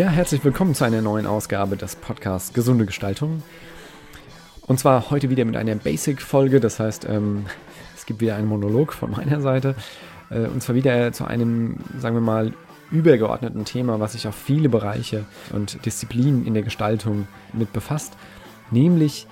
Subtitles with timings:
[0.00, 3.42] Ja, herzlich willkommen zu einer neuen Ausgabe des Podcasts Gesunde Gestaltung.
[4.62, 7.44] Und zwar heute wieder mit einer Basic-Folge, das heißt, ähm,
[7.94, 9.74] es gibt wieder einen Monolog von meiner Seite.
[10.30, 12.54] Äh, und zwar wieder zu einem, sagen wir mal,
[12.90, 18.14] übergeordneten Thema, was sich auf viele Bereiche und Disziplinen in der Gestaltung mit befasst,
[18.70, 19.26] nämlich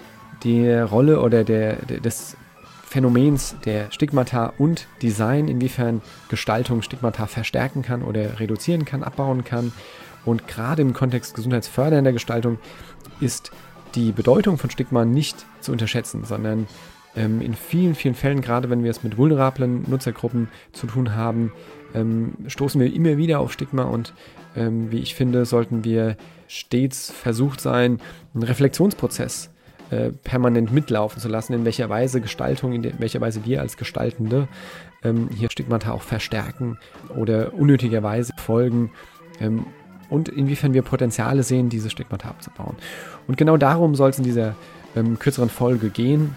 [0.45, 2.37] der Rolle oder der, der, des
[2.82, 9.73] Phänomens der Stigmata und Design, inwiefern Gestaltung Stigmata verstärken kann oder reduzieren kann, abbauen kann.
[10.29, 12.59] Und gerade im Kontext gesundheitsfördernder Gestaltung
[13.18, 13.51] ist
[13.95, 16.66] die Bedeutung von Stigma nicht zu unterschätzen, sondern
[17.16, 21.52] ähm, in vielen, vielen Fällen, gerade wenn wir es mit vulnerablen Nutzergruppen zu tun haben,
[21.95, 24.12] ähm, stoßen wir immer wieder auf Stigma und
[24.54, 27.99] ähm, wie ich finde, sollten wir stets versucht sein,
[28.34, 29.49] einen Reflexionsprozess
[29.88, 34.46] äh, permanent mitlaufen zu lassen, in welcher Weise Gestaltung, in, welcher Weise wir als Gestaltende
[35.02, 36.79] ähm, hier Stigmata auch verstärken
[37.16, 38.90] oder unnötigerweise folgen
[39.40, 39.65] ähm,
[40.09, 42.76] und inwiefern wir Potenziale sehen, diese Stigmata abzubauen.
[43.26, 44.54] Und genau darum soll es in dieser
[44.96, 46.37] ähm, kürzeren Folge gehen,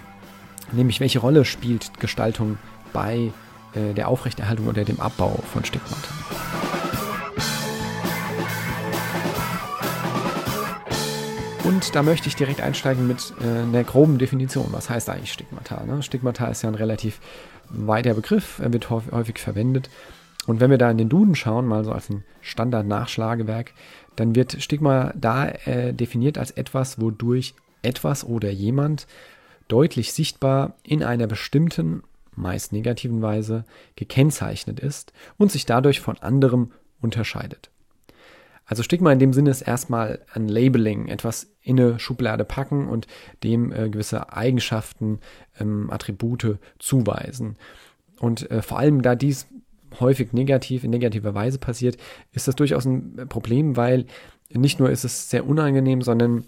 [0.71, 2.57] nämlich welche Rolle spielt Gestaltung
[2.93, 3.31] bei
[3.73, 6.09] äh, der Aufrechterhaltung oder dem Abbau von Stigmata.
[11.63, 14.67] Und da möchte ich direkt einsteigen mit äh, einer groben Definition.
[14.71, 15.83] Was heißt eigentlich Stigmata?
[15.85, 16.03] Ne?
[16.03, 17.19] Stigmata ist ja ein relativ
[17.69, 19.89] weiter Begriff, er wird häufig verwendet.
[20.47, 23.73] Und wenn wir da in den Duden schauen, mal so als ein Standard-Nachschlagewerk,
[24.15, 27.53] dann wird Stigma da äh, definiert als etwas, wodurch
[27.83, 29.07] etwas oder jemand
[29.67, 32.03] deutlich sichtbar in einer bestimmten
[32.35, 33.65] meist negativen Weise,
[33.95, 36.71] gekennzeichnet ist und sich dadurch von anderem
[37.01, 37.69] unterscheidet.
[38.65, 43.05] Also Stigma in dem Sinne ist erstmal ein Labeling, etwas in eine Schublade packen und
[43.43, 45.19] dem äh, gewisse Eigenschaften,
[45.59, 47.57] ähm, Attribute zuweisen.
[48.19, 49.47] Und äh, vor allem, da dies
[49.99, 51.97] häufig negativ, in negativer Weise passiert,
[52.31, 54.05] ist das durchaus ein Problem, weil
[54.49, 56.45] nicht nur ist es sehr unangenehm, sondern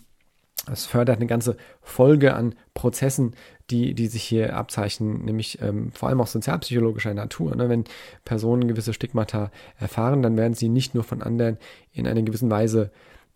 [0.72, 3.36] es fördert eine ganze Folge an Prozessen,
[3.70, 7.56] die, die sich hier abzeichnen, nämlich ähm, vor allem auch sozialpsychologischer Natur.
[7.56, 7.70] Ne?
[7.70, 7.84] Wenn
[8.24, 11.58] Personen gewisse Stigmata erfahren, dann werden sie nicht nur von anderen
[11.92, 12.92] in einer gewissen Weise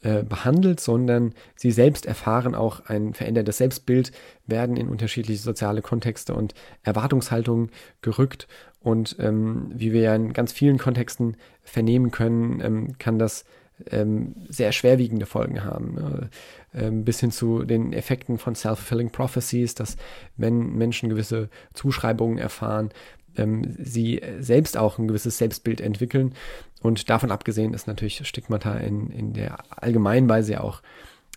[0.07, 4.13] äh, behandelt, sondern sie selbst erfahren auch ein verändertes Selbstbild,
[4.45, 6.53] werden in unterschiedliche soziale Kontexte und
[6.83, 8.47] Erwartungshaltungen gerückt.
[8.79, 13.43] Und ähm, wie wir ja in ganz vielen Kontexten vernehmen können, ähm, kann das
[13.91, 15.95] ähm, sehr schwerwiegende Folgen haben.
[15.95, 16.29] Ne?
[16.73, 19.97] Ähm, bis hin zu den Effekten von Self-Fulfilling Prophecies, dass
[20.37, 22.91] wenn Menschen gewisse Zuschreibungen erfahren,
[23.37, 26.33] ähm, sie selbst auch ein gewisses Selbstbild entwickeln.
[26.81, 30.81] Und davon abgesehen ist natürlich Stigmata in, in der Allgemeinweise ja auch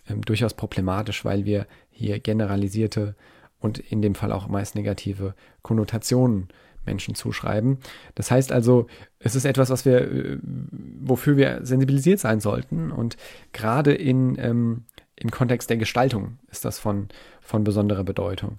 [0.09, 3.15] ähm, durchaus problematisch, weil wir hier generalisierte
[3.59, 6.49] und in dem Fall auch meist negative Konnotationen
[6.85, 7.77] Menschen zuschreiben.
[8.15, 8.87] Das heißt also,
[9.19, 12.91] es ist etwas, was wir, äh, wofür wir sensibilisiert sein sollten.
[12.91, 13.17] Und
[13.53, 14.85] gerade in, ähm,
[15.15, 18.57] im Kontext der Gestaltung ist das von, von besonderer Bedeutung.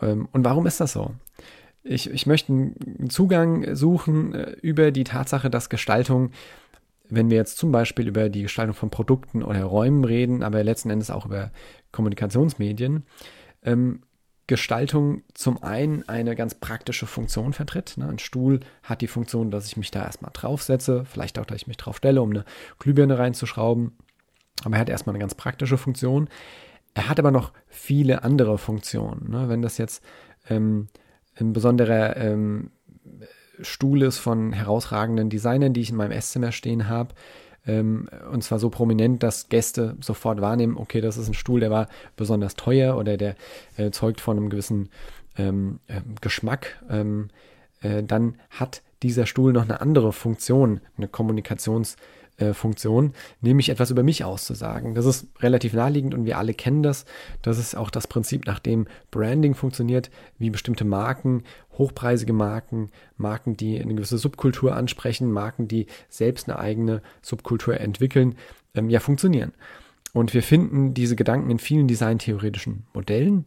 [0.00, 1.14] Ähm, und warum ist das so?
[1.82, 6.30] Ich, ich möchte einen Zugang suchen äh, über die Tatsache, dass Gestaltung,
[7.08, 10.90] wenn wir jetzt zum Beispiel über die Gestaltung von Produkten oder Räumen reden, aber letzten
[10.90, 11.50] Endes auch über
[11.92, 13.04] Kommunikationsmedien,
[13.62, 14.00] ähm,
[14.50, 17.96] Gestaltung zum einen eine ganz praktische Funktion vertritt.
[17.96, 18.08] Ne?
[18.08, 21.66] Ein Stuhl hat die Funktion, dass ich mich da erstmal draufsetze, vielleicht auch, dass ich
[21.68, 22.44] mich drauf stelle, um eine
[22.80, 23.92] Glühbirne reinzuschrauben.
[24.64, 26.28] Aber er hat erstmal eine ganz praktische Funktion.
[26.94, 29.30] Er hat aber noch viele andere Funktionen.
[29.30, 29.48] Ne?
[29.48, 30.02] Wenn das jetzt
[30.48, 30.88] ähm,
[31.40, 32.70] ein besonderer ähm,
[33.60, 37.14] Stuhl ist von herausragenden Designern, die ich in meinem Esszimmer stehen habe,
[37.66, 41.70] ähm, und zwar so prominent, dass Gäste sofort wahrnehmen, okay, das ist ein Stuhl, der
[41.70, 43.36] war besonders teuer oder der
[43.76, 44.88] äh, zeugt von einem gewissen
[45.36, 47.28] ähm, äh, Geschmack, ähm,
[47.82, 51.96] äh, dann hat dieser Stuhl noch eine andere Funktion, eine Kommunikations-
[52.40, 54.94] äh, Funktion, nämlich etwas über mich auszusagen.
[54.94, 57.04] Das ist relativ naheliegend und wir alle kennen das.
[57.42, 61.44] Das ist auch das Prinzip, nach dem Branding funktioniert, wie bestimmte Marken,
[61.78, 68.36] hochpreisige Marken, Marken, die eine gewisse Subkultur ansprechen, Marken, die selbst eine eigene Subkultur entwickeln,
[68.74, 69.52] ähm, ja funktionieren.
[70.12, 73.44] Und wir finden diese Gedanken in vielen designtheoretischen Modellen.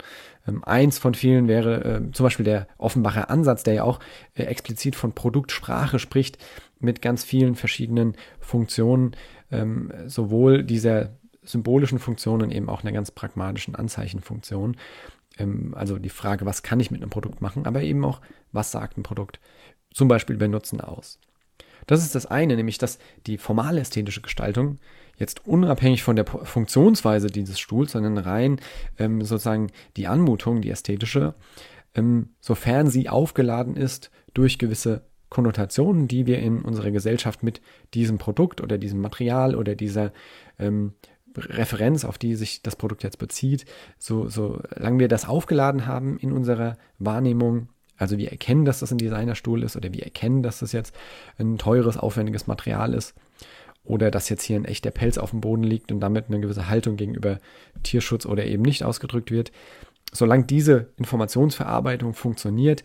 [0.47, 3.99] Ähm, eins von vielen wäre äh, zum Beispiel der Offenbacher Ansatz, der ja auch
[4.33, 6.37] äh, explizit von Produktsprache spricht,
[6.83, 9.15] mit ganz vielen verschiedenen Funktionen,
[9.51, 14.77] ähm, sowohl dieser symbolischen Funktion und eben auch einer ganz pragmatischen Anzeichenfunktion.
[15.37, 18.21] Ähm, also die Frage, was kann ich mit einem Produkt machen, aber eben auch,
[18.51, 19.39] was sagt ein Produkt
[19.93, 21.19] zum Beispiel über Nutzen aus.
[21.87, 22.97] Das ist das eine, nämlich dass
[23.27, 24.79] die formale ästhetische Gestaltung
[25.17, 28.59] jetzt unabhängig von der Funktionsweise dieses Stuhls, sondern rein
[28.97, 31.35] ähm, sozusagen die Anmutung, die ästhetische,
[31.93, 37.59] ähm, sofern sie aufgeladen ist durch gewisse Konnotationen, die wir in unserer Gesellschaft mit
[37.95, 40.13] diesem Produkt oder diesem Material oder dieser
[40.59, 40.93] ähm,
[41.35, 43.65] Referenz, auf die sich das Produkt jetzt bezieht,
[43.97, 48.99] so, solange wir das aufgeladen haben in unserer Wahrnehmung, also wir erkennen, dass das ein
[48.99, 50.95] Designerstuhl ist oder wir erkennen, dass das jetzt
[51.39, 53.15] ein teures, aufwendiges Material ist
[53.83, 56.69] oder dass jetzt hier ein echter Pelz auf dem Boden liegt und damit eine gewisse
[56.69, 57.39] Haltung gegenüber
[57.81, 59.51] Tierschutz oder eben nicht ausgedrückt wird.
[60.11, 62.83] Solange diese Informationsverarbeitung funktioniert,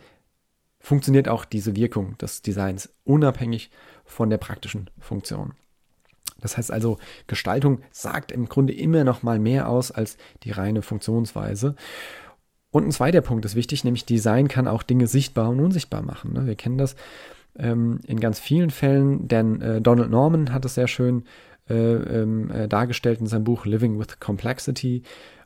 [0.80, 3.70] funktioniert auch diese Wirkung des Designs unabhängig
[4.04, 5.52] von der praktischen Funktion.
[6.40, 10.82] Das heißt also, Gestaltung sagt im Grunde immer noch mal mehr aus als die reine
[10.82, 11.74] Funktionsweise.
[12.70, 16.34] Und ein zweiter Punkt ist wichtig, nämlich Design kann auch Dinge sichtbar und unsichtbar machen.
[16.34, 16.46] Ne?
[16.46, 16.96] Wir kennen das
[17.58, 21.24] ähm, in ganz vielen Fällen, denn äh, Donald Norman hat es sehr schön
[21.68, 25.02] äh, ähm, äh, dargestellt in seinem Buch Living with Complexity,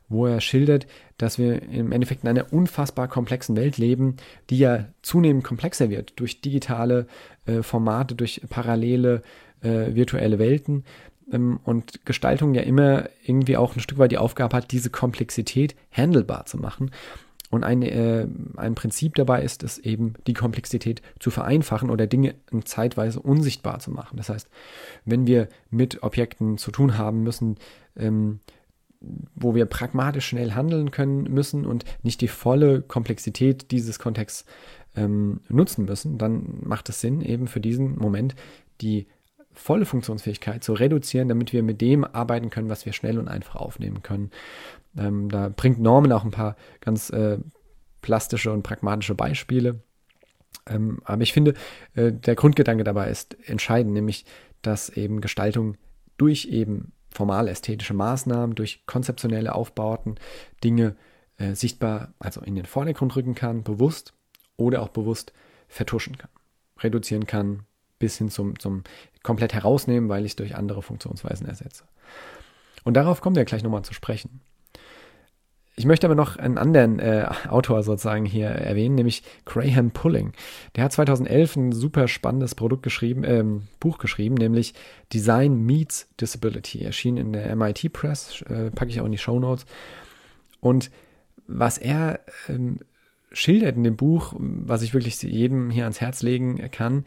[0.09, 4.17] wo er schildert, dass wir im Endeffekt in einer unfassbar komplexen Welt leben,
[4.49, 7.07] die ja zunehmend komplexer wird durch digitale
[7.45, 9.21] äh, Formate, durch parallele
[9.61, 10.83] äh, virtuelle Welten
[11.31, 15.75] ähm, und Gestaltung ja immer irgendwie auch ein Stück weit die Aufgabe hat, diese Komplexität
[15.91, 16.91] handelbar zu machen.
[17.49, 18.25] Und ein, äh,
[18.57, 22.33] ein Prinzip dabei ist es eben, die Komplexität zu vereinfachen oder Dinge
[22.65, 24.17] zeitweise unsichtbar zu machen.
[24.17, 24.49] Das heißt,
[25.05, 27.57] wenn wir mit Objekten zu tun haben müssen,
[27.95, 28.39] ähm,
[29.35, 34.45] wo wir pragmatisch schnell handeln können müssen und nicht die volle Komplexität dieses Kontexts
[34.95, 38.35] ähm, nutzen müssen, dann macht es Sinn, eben für diesen Moment
[38.81, 39.07] die
[39.51, 43.55] volle Funktionsfähigkeit zu reduzieren, damit wir mit dem arbeiten können, was wir schnell und einfach
[43.55, 44.31] aufnehmen können.
[44.97, 47.37] Ähm, da bringt Norman auch ein paar ganz äh,
[48.01, 49.81] plastische und pragmatische Beispiele.
[50.67, 51.53] Ähm, aber ich finde,
[51.95, 54.25] äh, der Grundgedanke dabei ist entscheidend, nämlich,
[54.61, 55.77] dass eben Gestaltung
[56.17, 60.15] durch eben formale ästhetische Maßnahmen, durch konzeptionelle Aufbauten
[60.63, 60.95] Dinge
[61.37, 64.13] äh, sichtbar, also in den Vordergrund rücken kann, bewusst
[64.57, 65.33] oder auch bewusst
[65.67, 66.29] vertuschen kann,
[66.79, 67.63] reduzieren kann,
[67.99, 68.83] bis hin zum, zum
[69.23, 71.85] komplett herausnehmen, weil ich es durch andere Funktionsweisen ersetze.
[72.83, 74.41] Und darauf kommen wir gleich nochmal zu sprechen.
[75.75, 80.33] Ich möchte aber noch einen anderen äh, Autor sozusagen hier erwähnen, nämlich Graham Pulling.
[80.75, 84.75] Der hat 2011 ein super spannendes Produkt geschrieben, ähm, Buch geschrieben, nämlich
[85.11, 86.83] Design Meets Disability.
[86.83, 89.65] Erschien in der MIT Press, äh, packe ich auch in die Show Notes.
[90.59, 90.91] Und
[91.47, 92.79] was er ähm,
[93.31, 97.03] schildert in dem Buch, was ich wirklich jedem hier ans Herz legen kann,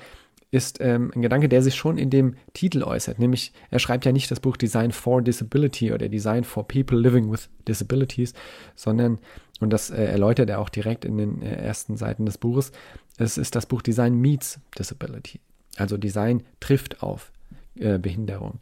[0.51, 3.19] ist ähm, ein Gedanke, der sich schon in dem Titel äußert.
[3.19, 7.31] Nämlich, er schreibt ja nicht das Buch Design for Disability oder Design for People Living
[7.31, 8.33] with Disabilities,
[8.75, 9.19] sondern,
[9.61, 12.73] und das äh, erläutert er auch direkt in den äh, ersten Seiten des Buches,
[13.19, 15.41] es ist das Buch Design Meets Disability.
[15.77, 17.33] Also Design trifft auf
[17.79, 18.61] äh, Behinderung.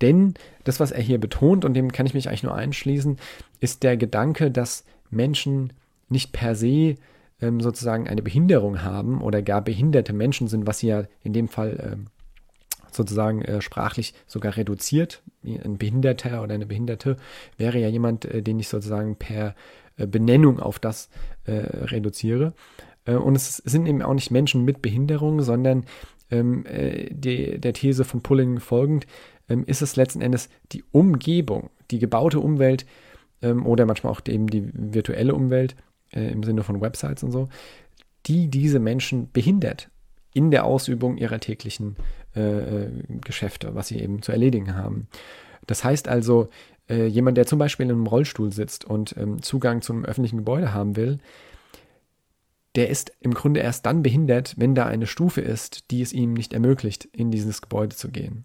[0.00, 0.34] Denn
[0.64, 3.18] das, was er hier betont, und dem kann ich mich eigentlich nur einschließen,
[3.60, 5.72] ist der Gedanke, dass Menschen
[6.08, 6.96] nicht per se
[7.40, 11.48] ähm, sozusagen eine Behinderung haben oder gar behinderte Menschen sind, was sie ja in dem
[11.48, 12.06] Fall ähm,
[12.92, 15.22] sozusagen äh, sprachlich sogar reduziert.
[15.44, 17.16] Ein Behinderter oder eine Behinderte
[17.56, 19.54] wäre ja jemand, äh, den ich sozusagen per
[19.96, 21.08] äh, Benennung auf das
[21.44, 22.52] äh, reduziere.
[23.04, 25.84] Äh, und es sind eben auch nicht Menschen mit Behinderung, sondern
[26.30, 29.06] ähm, äh, die, der These von Pulling folgend
[29.48, 32.86] ähm, ist es letzten Endes die Umgebung, die gebaute Umwelt
[33.42, 35.74] ähm, oder manchmal auch eben die virtuelle Umwelt,
[36.12, 37.48] äh, im Sinne von Websites und so,
[38.26, 39.88] die diese Menschen behindert
[40.32, 41.96] in der Ausübung ihrer täglichen
[42.36, 42.90] äh, äh,
[43.20, 45.08] Geschäfte, was sie eben zu erledigen haben.
[45.66, 46.48] Das heißt also,
[46.88, 50.38] äh, jemand, der zum Beispiel in einem Rollstuhl sitzt und ähm, Zugang zu einem öffentlichen
[50.38, 51.18] Gebäude haben will,
[52.76, 56.34] der ist im Grunde erst dann behindert, wenn da eine Stufe ist, die es ihm
[56.34, 58.44] nicht ermöglicht, in dieses Gebäude zu gehen.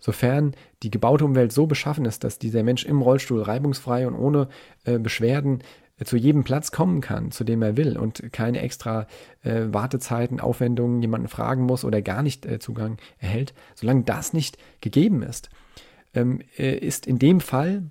[0.00, 4.48] Sofern die gebaute Umwelt so beschaffen ist, dass dieser Mensch im Rollstuhl reibungsfrei und ohne
[4.84, 5.60] äh, Beschwerden
[6.04, 9.06] zu jedem Platz kommen kann, zu dem er will und keine extra
[9.42, 14.58] äh, Wartezeiten, Aufwendungen, jemanden fragen muss oder gar nicht äh, Zugang erhält, solange das nicht
[14.80, 15.50] gegeben ist,
[16.14, 17.90] ähm, äh, ist in dem Fall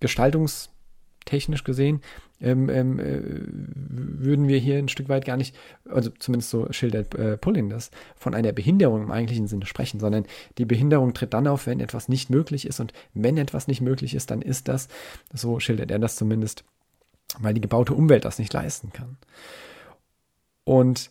[0.00, 2.00] gestaltungstechnisch gesehen,
[2.40, 5.56] ähm, ähm, äh, würden wir hier ein Stück weit gar nicht,
[5.88, 10.26] also zumindest so schildert äh, Pulling das, von einer Behinderung im eigentlichen Sinne sprechen, sondern
[10.58, 14.14] die Behinderung tritt dann auf, wenn etwas nicht möglich ist und wenn etwas nicht möglich
[14.14, 14.88] ist, dann ist das,
[15.32, 16.64] so schildert er das zumindest,
[17.38, 19.16] weil die gebaute Umwelt das nicht leisten kann.
[20.64, 21.10] Und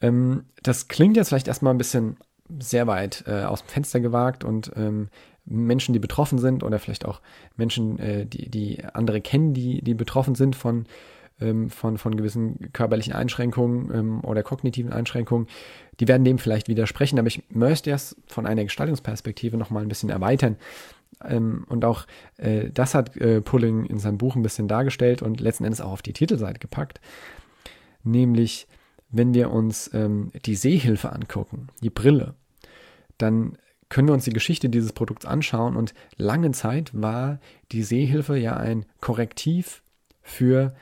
[0.00, 2.16] ähm, das klingt jetzt vielleicht erstmal ein bisschen
[2.58, 5.08] sehr weit äh, aus dem Fenster gewagt und ähm,
[5.44, 7.20] Menschen, die betroffen sind oder vielleicht auch
[7.56, 10.86] Menschen, äh, die, die andere kennen, die, die betroffen sind von,
[11.40, 15.48] ähm, von, von gewissen körperlichen Einschränkungen ähm, oder kognitiven Einschränkungen,
[15.98, 20.10] die werden dem vielleicht widersprechen, aber ich möchte das von einer Gestaltungsperspektive nochmal ein bisschen
[20.10, 20.56] erweitern.
[21.28, 25.40] Ähm, und auch äh, das hat äh, Pulling in seinem Buch ein bisschen dargestellt und
[25.40, 27.00] letzten Endes auch auf die Titelseite gepackt.
[28.04, 28.66] Nämlich,
[29.10, 32.34] wenn wir uns ähm, die Sehhilfe angucken, die Brille,
[33.18, 33.56] dann
[33.88, 37.40] können wir uns die Geschichte dieses Produkts anschauen und lange Zeit war
[37.72, 39.82] die Sehhilfe ja ein Korrektiv
[40.22, 40.74] für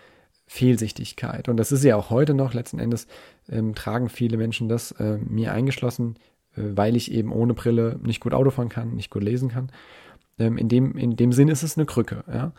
[0.47, 1.49] Fehlsichtigkeit.
[1.49, 3.07] Und das ist ja auch heute noch, letzten Endes
[3.49, 6.17] ähm, tragen viele Menschen das, äh, mir eingeschlossen,
[6.57, 9.71] äh, weil ich eben ohne Brille nicht gut Auto fahren kann, nicht gut lesen kann.
[10.39, 12.25] Ähm, in, dem, in dem Sinn ist es eine Krücke.
[12.33, 12.53] Ja?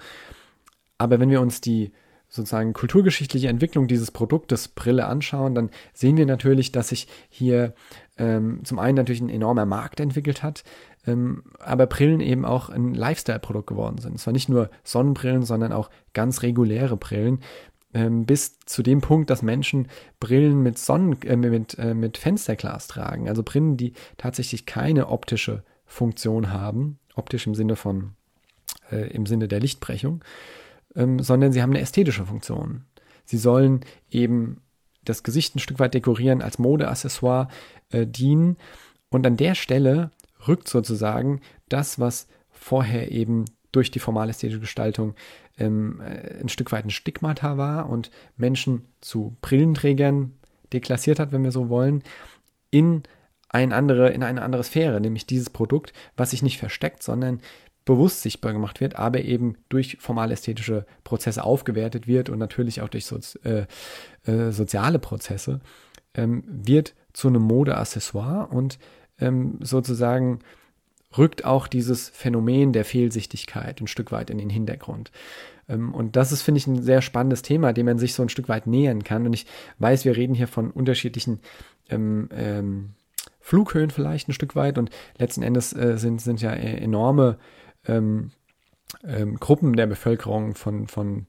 [0.98, 1.92] Aber wenn wir uns die
[2.32, 7.74] sozusagen kulturgeschichtliche Entwicklung dieses Produktes Brille anschauen, dann sehen wir natürlich, dass sich hier
[8.18, 10.64] ähm, zum einen natürlich ein enormer Markt entwickelt hat,
[11.06, 14.16] ähm, aber Brillen eben auch ein Lifestyle-Produkt geworden sind.
[14.16, 17.42] Es war nicht nur Sonnenbrillen, sondern auch ganz reguläre Brillen,
[17.94, 19.90] ähm, bis zu dem Punkt, dass Menschen
[20.22, 23.28] Brillen mit Sonnen, äh, mit, äh, mit Fensterglas tragen.
[23.28, 28.14] Also Brillen, die tatsächlich keine optische Funktion haben, optisch im Sinne von,
[28.90, 30.24] äh, im Sinne der Lichtbrechung,
[30.96, 32.86] ähm, sondern sie haben eine ästhetische Funktion.
[33.26, 34.62] Sie sollen eben
[35.04, 37.50] das Gesicht ein Stück weit dekorieren, als Modeaccessoire
[37.90, 38.56] äh, dienen.
[39.10, 40.12] Und an der Stelle
[40.48, 45.16] rückt sozusagen das, was vorher eben durch die formale ästhetische Gestaltung
[45.58, 50.36] ähm, äh, ein Stück weit ein Stigmata war und Menschen zu Brillenträgern
[50.72, 52.02] deklassiert hat, wenn wir so wollen,
[52.70, 53.04] in
[53.52, 57.42] eine andere, in eine andere Sphäre, nämlich dieses Produkt, was sich nicht versteckt, sondern
[57.86, 63.06] bewusst sichtbar gemacht wird, aber eben durch formal-ästhetische Prozesse aufgewertet wird und natürlich auch durch
[63.06, 63.66] Sozi äh,
[64.26, 65.62] äh, soziale Prozesse,
[66.14, 68.78] ähm, wird zu einem Modeaccessoire und
[69.20, 70.40] ähm, sozusagen
[71.18, 75.12] rückt auch dieses Phänomen der Fehlsichtigkeit ein Stück weit in den Hintergrund.
[75.68, 78.30] Ähm, und das ist, finde ich, ein sehr spannendes Thema, dem man sich so ein
[78.30, 79.26] Stück weit nähern kann.
[79.26, 79.46] Und ich
[79.80, 81.40] weiß, wir reden hier von unterschiedlichen
[81.90, 82.92] ähm, ähm,
[83.42, 87.38] Flughöhen vielleicht ein Stück weit und letzten Endes äh, sind, sind ja e-, enorme
[87.88, 88.32] ähm,
[89.04, 91.28] ähm, Gruppen der Bevölkerung von, von,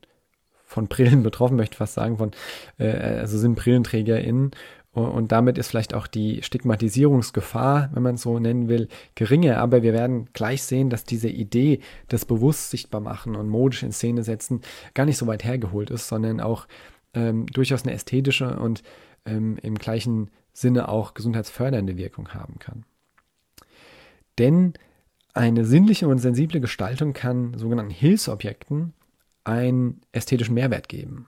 [0.64, 2.30] von Brillen betroffen, möchte ich fast sagen, von,
[2.78, 4.52] äh, also sind BrillenträgerInnen.
[4.94, 9.56] Und damit ist vielleicht auch die Stigmatisierungsgefahr, wenn man es so nennen will, geringer.
[9.56, 13.92] Aber wir werden gleich sehen, dass diese Idee des bewusst sichtbar machen und modisch in
[13.92, 14.60] Szene setzen
[14.92, 16.66] gar nicht so weit hergeholt ist, sondern auch
[17.14, 18.82] ähm, durchaus eine ästhetische und
[19.24, 22.84] ähm, im gleichen Sinne auch gesundheitsfördernde Wirkung haben kann.
[24.38, 24.74] Denn
[25.34, 28.92] eine sinnliche und sensible Gestaltung kann sogenannten Hilfsobjekten
[29.44, 31.26] einen ästhetischen Mehrwert geben.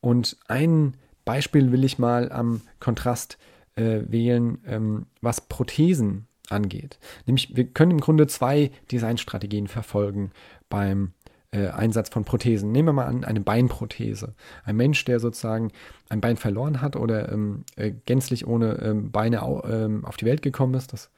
[0.00, 0.94] Und ein
[1.24, 3.38] Beispiel will ich mal am Kontrast
[3.76, 6.98] äh, wählen, ähm, was Prothesen angeht.
[7.26, 10.32] Nämlich, wir können im Grunde zwei Designstrategien verfolgen
[10.68, 11.12] beim
[11.52, 12.72] äh, Einsatz von Prothesen.
[12.72, 14.34] Nehmen wir mal an, eine Beinprothese.
[14.64, 15.70] Ein Mensch, der sozusagen
[16.08, 20.24] ein Bein verloren hat oder ähm, äh, gänzlich ohne ähm, Beine au, ähm, auf die
[20.24, 21.10] Welt gekommen ist, das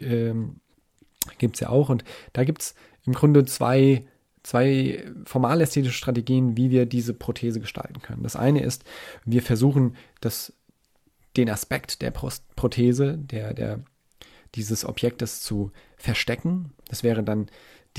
[0.00, 0.60] ähm,
[1.38, 1.88] gibt es ja auch.
[1.88, 2.04] Und
[2.34, 4.04] da gibt es im Grunde zwei,
[4.42, 8.22] zwei formal-ästhetische Strategien, wie wir diese Prothese gestalten können.
[8.22, 8.84] Das eine ist,
[9.24, 10.52] wir versuchen, das,
[11.36, 13.80] den Aspekt der Prothese, der, der,
[14.54, 16.72] dieses Objektes zu verstecken.
[16.88, 17.48] Das wäre dann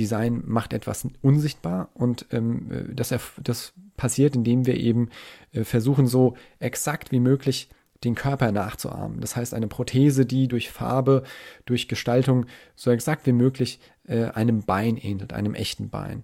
[0.04, 3.14] Design macht etwas unsichtbar und ähm, das,
[3.44, 5.10] das passiert, indem wir eben
[5.52, 7.70] äh, versuchen, so exakt wie möglich
[8.04, 9.20] den Körper nachzuahmen.
[9.20, 11.24] Das heißt, eine Prothese, die durch Farbe,
[11.66, 16.24] durch Gestaltung so exakt wie möglich äh, einem Bein ähnelt, einem echten Bein.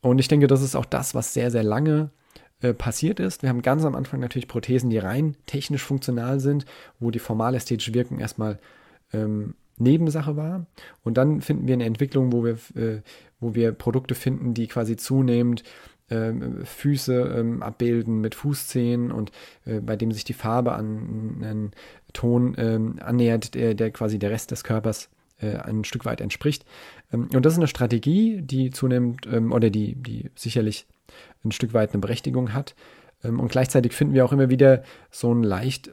[0.00, 2.10] Und ich denke, das ist auch das, was sehr, sehr lange
[2.60, 3.42] äh, passiert ist.
[3.42, 6.64] Wir haben ganz am Anfang natürlich Prothesen, die rein technisch funktional sind,
[6.98, 8.58] wo die formale ästhetische Wirkung erstmal
[9.12, 10.66] ähm, Nebensache war.
[11.04, 13.02] Und dann finden wir eine Entwicklung, wo wir, äh,
[13.40, 15.64] wo wir Produkte finden, die quasi zunehmend
[16.10, 19.30] ähm, Füße ähm, abbilden mit Fußzehen und
[19.66, 21.70] äh, bei dem sich die Farbe an einen
[22.12, 26.64] Ton ähm, annähert, der, der quasi der Rest des Körpers äh, ein Stück weit entspricht.
[27.12, 30.86] Ähm, und das ist eine Strategie, die zunehmend ähm, oder die, die sicherlich
[31.44, 32.74] ein Stück weit eine Berechtigung hat.
[33.22, 35.90] Und gleichzeitig finden wir auch immer wieder so einen leicht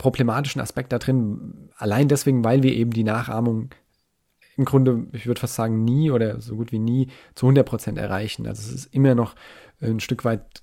[0.00, 3.68] problematischen Aspekt da drin, allein deswegen, weil wir eben die Nachahmung
[4.56, 7.98] im Grunde, ich würde fast sagen, nie oder so gut wie nie zu 100 Prozent
[7.98, 8.46] erreichen.
[8.46, 9.34] Also es ist immer noch
[9.80, 10.62] ein Stück weit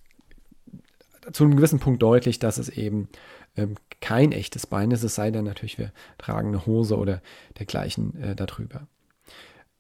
[1.32, 3.10] zu einem gewissen Punkt deutlich, dass es eben
[3.56, 7.22] ähm, kein echtes Bein ist, es sei denn natürlich, wir tragen eine Hose oder
[7.60, 8.88] dergleichen äh, darüber.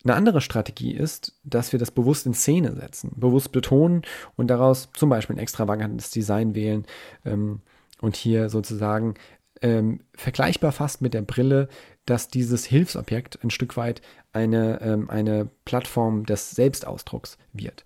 [0.04, 4.04] Eine andere Strategie ist, dass wir das bewusst in Szene setzen, bewusst betonen
[4.36, 6.86] und daraus zum Beispiel ein extravagantes Design wählen
[7.26, 7.62] ähm,
[8.02, 9.16] und hier sozusagen
[9.62, 11.70] ähm, vergleichbar fast mit der Brille
[12.08, 14.02] dass dieses Hilfsobjekt ein Stück weit
[14.34, 17.84] eine, ähm, eine Plattform des Selbstausdrucks wird.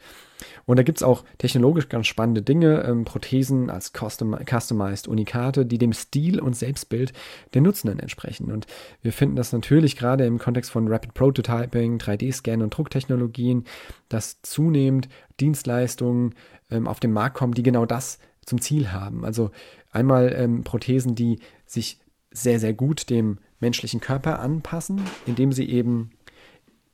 [0.66, 5.66] Und da gibt es auch technologisch ganz spannende Dinge, ähm, Prothesen als custom, customized Unikate,
[5.66, 7.13] die dem Stil und Selbstbild
[7.54, 8.51] der Nutzenden entsprechen.
[8.51, 8.68] Und
[9.01, 13.66] wir finden das natürlich gerade im Kontext von Rapid Prototyping, 3D-Scan und Drucktechnologien,
[14.10, 15.10] dass zunehmend
[15.40, 16.36] Dienstleistungen
[16.70, 19.25] ähm, auf den Markt kommen, die genau das zum Ziel haben.
[19.25, 19.51] Also
[19.92, 21.40] einmal ähm, Prothesen, die
[21.72, 22.00] sich
[22.32, 26.12] sehr, sehr gut dem menschlichen Körper anpassen, indem sie eben,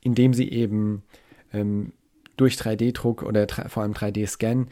[0.02, 1.02] indem sie eben
[1.52, 1.92] ähm,
[2.36, 4.66] durch 3D-Druck oder vor allem 3D-Scan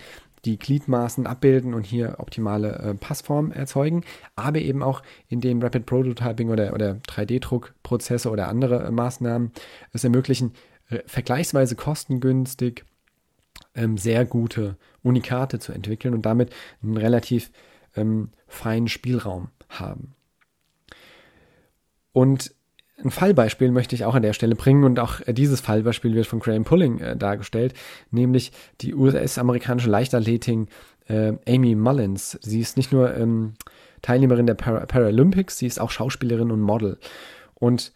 [0.45, 4.05] die Gliedmaßen abbilden und hier optimale äh, Passform erzeugen,
[4.37, 9.51] aber eben auch in dem Rapid Prototyping oder, oder 3D-Druckprozesse oder andere äh, Maßnahmen
[9.93, 10.53] es ermöglichen,
[10.89, 12.85] äh, vergleichsweise kostengünstig
[13.75, 17.51] ähm, sehr gute Unikate zu entwickeln und damit einen relativ
[17.97, 20.15] ähm, feinen Spielraum haben.
[22.13, 22.55] Und
[23.03, 26.27] ein Fallbeispiel möchte ich auch an der Stelle bringen und auch äh, dieses Fallbeispiel wird
[26.27, 27.75] von Graham Pulling äh, dargestellt,
[28.11, 30.69] nämlich die US-amerikanische Leichtathletin
[31.09, 32.39] äh, Amy Mullins.
[32.43, 33.55] Sie ist nicht nur ähm,
[34.01, 36.99] Teilnehmerin der Par Paralympics, sie ist auch Schauspielerin und Model.
[37.55, 37.93] Und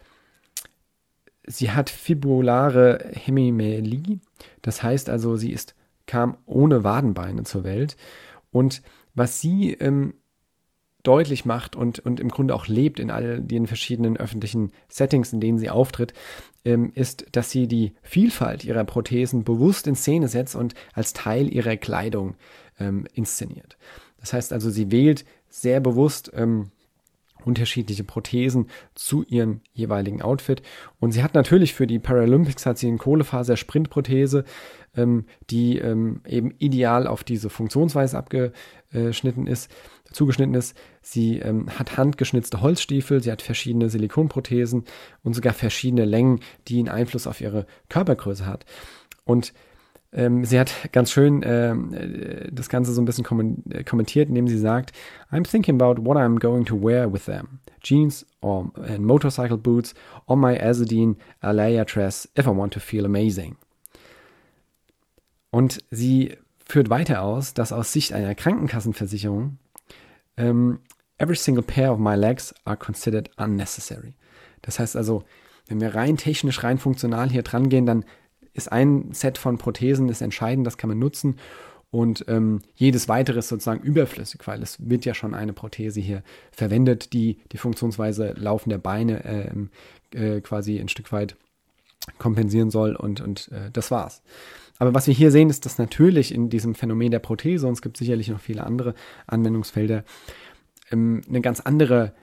[1.46, 4.20] sie hat fibulare Hemimelie,
[4.62, 5.74] das heißt also, sie ist,
[6.06, 7.96] kam ohne Wadenbeine zur Welt.
[8.50, 8.82] Und
[9.14, 10.14] was sie ähm,
[11.02, 15.40] deutlich macht und, und im Grunde auch lebt in all den verschiedenen öffentlichen Settings, in
[15.40, 16.12] denen sie auftritt,
[16.64, 21.52] ähm, ist, dass sie die Vielfalt ihrer Prothesen bewusst in Szene setzt und als Teil
[21.52, 22.36] ihrer Kleidung
[22.78, 23.76] ähm, inszeniert.
[24.18, 26.70] Das heißt also, sie wählt sehr bewusst ähm,
[27.44, 30.62] unterschiedliche Prothesen zu ihrem jeweiligen Outfit.
[30.98, 34.44] Und sie hat natürlich für die Paralympics hat sie eine Kohlefaser-Sprintprothese,
[34.96, 39.70] ähm, die ähm, eben ideal auf diese Funktionsweise abgeschnitten ist
[40.12, 40.76] zugeschnitten ist.
[41.02, 44.84] Sie ähm, hat handgeschnitzte Holzstiefel, sie hat verschiedene Silikonprothesen
[45.22, 48.64] und sogar verschiedene Längen, die einen Einfluss auf ihre Körpergröße hat.
[49.24, 49.52] Und
[50.12, 53.24] ähm, sie hat ganz schön ähm, äh, das Ganze so ein bisschen
[53.70, 54.92] äh, kommentiert, indem sie sagt,
[55.30, 57.60] I'm thinking about what I'm going to wear with them.
[57.80, 59.94] Jeans or and motorcycle boots
[60.26, 63.56] or my Azadine Alaya dress if I want to feel amazing.
[65.50, 69.58] Und sie führt weiter aus, dass aus Sicht einer Krankenkassenversicherung
[70.36, 70.80] ähm,
[71.18, 74.14] every single pair of my legs are considered unnecessary.
[74.62, 75.24] Das heißt also,
[75.68, 78.04] wenn wir rein technisch, rein funktional hier dran gehen, dann
[78.52, 81.36] ist ein Set von Prothesen ist entscheidend, das kann man nutzen
[81.90, 86.22] und ähm, jedes weitere ist sozusagen überflüssig, weil es wird ja schon eine Prothese hier
[86.52, 91.36] verwendet, die die Funktionsweise laufender Beine äh, äh, quasi ein Stück weit
[92.18, 94.22] kompensieren soll und, und äh, das war's.
[94.78, 97.82] Aber was wir hier sehen, ist, dass natürlich in diesem Phänomen der Prothese, und es
[97.82, 98.94] gibt sicherlich noch viele andere
[99.26, 100.04] Anwendungsfelder,
[100.92, 102.14] ähm, eine ganz andere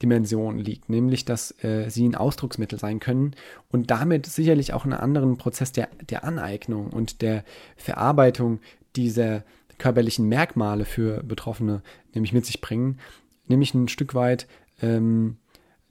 [0.00, 3.34] Nutzendimension liegt, nämlich dass äh, sie ein Ausdrucksmittel sein können
[3.70, 7.44] und damit sicherlich auch einen anderen Prozess der, der Aneignung und der
[7.76, 8.60] Verarbeitung
[8.96, 9.44] dieser
[9.78, 11.82] körperlichen Merkmale für Betroffene
[12.14, 12.98] nämlich mit sich bringen,
[13.46, 14.46] nämlich ein Stück weit
[14.82, 15.36] ähm,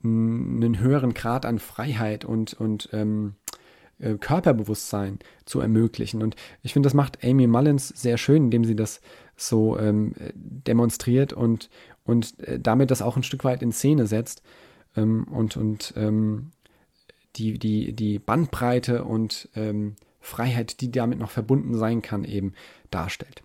[0.04, 3.36] einen höheren Grad an Freiheit und, und ähm,
[4.00, 6.24] äh, Körperbewusstsein zu ermöglichen.
[6.24, 9.02] Und ich finde, das macht Amy Mullins sehr schön, indem sie das
[9.36, 11.70] so ähm, demonstriert und,
[12.10, 14.42] und äh, damit das auch ein Stück weit in Szene setzt
[14.96, 16.52] ähm, und, und ähm,
[17.36, 22.54] die, die, die Bandbreite und ähm, Freiheit, die damit noch verbunden sein kann, eben
[22.92, 23.44] darstellt.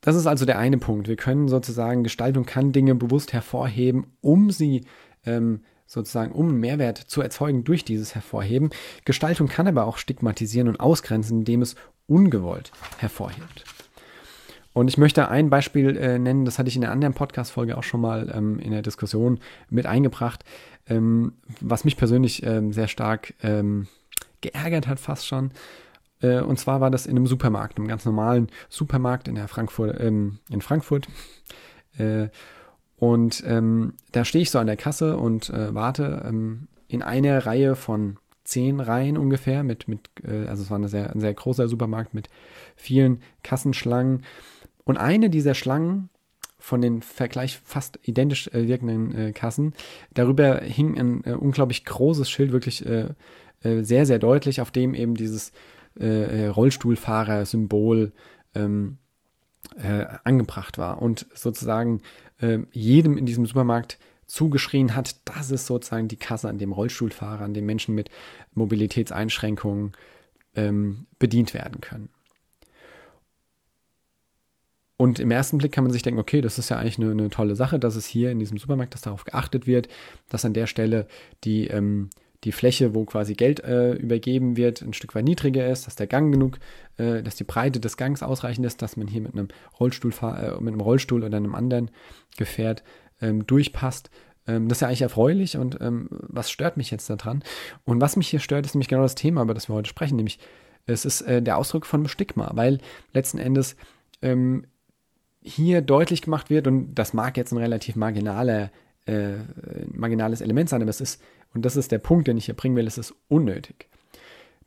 [0.00, 1.08] Das ist also der eine Punkt.
[1.08, 4.84] Wir können sozusagen, Gestaltung kann Dinge bewusst hervorheben, um sie
[5.24, 8.68] ähm, sozusagen, um einen Mehrwert zu erzeugen durch dieses Hervorheben.
[9.06, 11.74] Gestaltung kann aber auch stigmatisieren und ausgrenzen, indem es
[12.06, 13.64] ungewollt hervorhebt.
[14.74, 17.84] Und ich möchte ein Beispiel äh, nennen, das hatte ich in einer anderen Podcast-Folge auch
[17.84, 19.38] schon mal ähm, in der Diskussion
[19.70, 20.44] mit eingebracht,
[20.88, 23.86] ähm, was mich persönlich ähm, sehr stark ähm,
[24.40, 25.52] geärgert hat, fast schon.
[26.20, 29.98] Äh, und zwar war das in einem Supermarkt, einem ganz normalen Supermarkt in, der Frankfurt,
[30.00, 31.08] ähm, in Frankfurt.
[31.96, 32.28] Äh,
[32.96, 37.46] und ähm, da stehe ich so an der Kasse und äh, warte ähm, in einer
[37.46, 41.68] Reihe von zehn Reihen ungefähr mit, mit äh, also es war sehr, ein sehr großer
[41.68, 42.28] Supermarkt mit
[42.76, 44.22] vielen Kassenschlangen.
[44.84, 46.10] Und eine dieser Schlangen
[46.58, 49.74] von den vergleich fast identisch äh, wirkenden äh, Kassen,
[50.14, 53.08] darüber hing ein äh, unglaublich großes Schild, wirklich äh,
[53.62, 55.52] äh, sehr, sehr deutlich, auf dem eben dieses
[55.96, 58.10] Rollstuhlfahrer-Symbol
[58.56, 58.98] ähm,
[60.24, 61.00] angebracht war.
[61.00, 62.02] Und sozusagen
[62.40, 67.44] äh, jedem in diesem Supermarkt zugeschrien hat, das ist sozusagen die Kasse, an dem Rollstuhlfahrer,
[67.44, 68.10] an dem Menschen mit
[68.54, 69.92] Mobilitätseinschränkungen
[70.56, 72.08] ähm, bedient werden können.
[74.96, 77.30] Und im ersten Blick kann man sich denken, okay, das ist ja eigentlich eine, eine,
[77.30, 79.88] tolle Sache, dass es hier in diesem Supermarkt, dass darauf geachtet wird,
[80.28, 81.08] dass an der Stelle
[81.42, 82.10] die, ähm,
[82.44, 86.06] die Fläche, wo quasi Geld äh, übergeben wird, ein Stück weit niedriger ist, dass der
[86.06, 86.58] Gang genug,
[86.96, 89.48] äh, dass die Breite des Gangs ausreichend ist, dass man hier mit einem
[89.80, 91.90] Rollstuhl, äh, mit einem Rollstuhl oder einem anderen
[92.36, 92.84] Gefährt
[93.20, 94.10] ähm, durchpasst.
[94.46, 97.42] Ähm, das ist ja eigentlich erfreulich und ähm, was stört mich jetzt daran?
[97.84, 100.16] Und was mich hier stört, ist nämlich genau das Thema, über das wir heute sprechen,
[100.16, 100.38] nämlich
[100.86, 102.78] es ist äh, der Ausdruck von Stigma, weil
[103.12, 103.74] letzten Endes
[104.20, 104.66] ähm,
[105.44, 108.70] hier deutlich gemacht wird, und das mag jetzt ein relativ marginaler,
[109.06, 109.34] äh,
[109.92, 111.22] marginales Element sein, aber es ist,
[111.54, 113.88] und das ist der Punkt, den ich hier bringen will, es ist unnötig.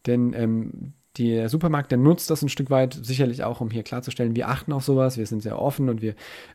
[0.06, 4.36] Denn ähm, der Supermarkt, der nutzt das ein Stück weit sicherlich auch, um hier klarzustellen,
[4.36, 6.14] wir achten auf sowas, wir sind sehr offen und wir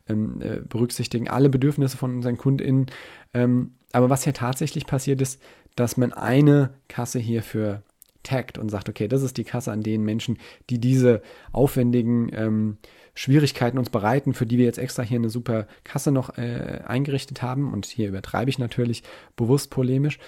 [0.09, 2.87] ähm, äh, berücksichtigen alle Bedürfnisse von unseren KundInnen.
[3.35, 5.43] Ähm, aber was hier tatsächlich passiert ist,
[5.75, 7.83] dass man eine Kasse hier für
[8.23, 10.39] taggt und sagt, okay, das ist die Kasse an den Menschen,
[10.71, 12.77] die diese aufwendigen ähm,
[13.15, 17.43] Schwierigkeiten uns bereiten, für die wir jetzt extra hier eine super Kasse noch äh, eingerichtet
[17.43, 17.73] haben.
[17.73, 19.03] Und hier übertreibe ich natürlich
[19.37, 20.19] bewusst polemisch.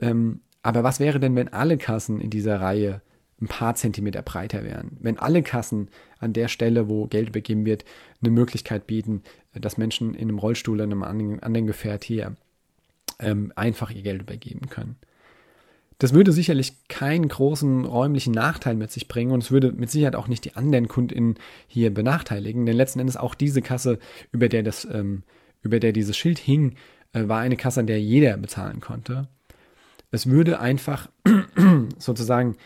[0.00, 3.02] Ähm, aber was wäre denn, wenn alle Kassen in dieser Reihe
[3.40, 4.96] ein paar Zentimeter breiter wären?
[5.00, 7.84] Wenn alle Kassen an der Stelle, wo Geld übergeben wird,
[8.22, 12.34] eine Möglichkeit bieten, dass Menschen in einem Rollstuhl oder einem anderen Gefährt hier
[13.18, 14.96] ähm, einfach ihr Geld übergeben können.
[15.98, 20.16] Das würde sicherlich keinen großen räumlichen Nachteil mit sich bringen und es würde mit Sicherheit
[20.16, 21.36] auch nicht die anderen KundInnen
[21.68, 23.98] hier benachteiligen, denn letzten Endes auch diese Kasse,
[24.32, 25.22] über der das, ähm,
[25.62, 26.74] über der dieses Schild hing,
[27.12, 29.28] äh, war eine Kasse, an der jeder bezahlen konnte.
[30.10, 31.08] Es würde einfach
[31.98, 32.56] sozusagen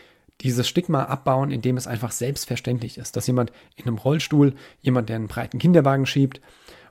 [0.41, 5.17] dieses Stigma abbauen, indem es einfach selbstverständlich ist, dass jemand in einem Rollstuhl, jemand, der
[5.17, 6.41] einen breiten Kinderwagen schiebt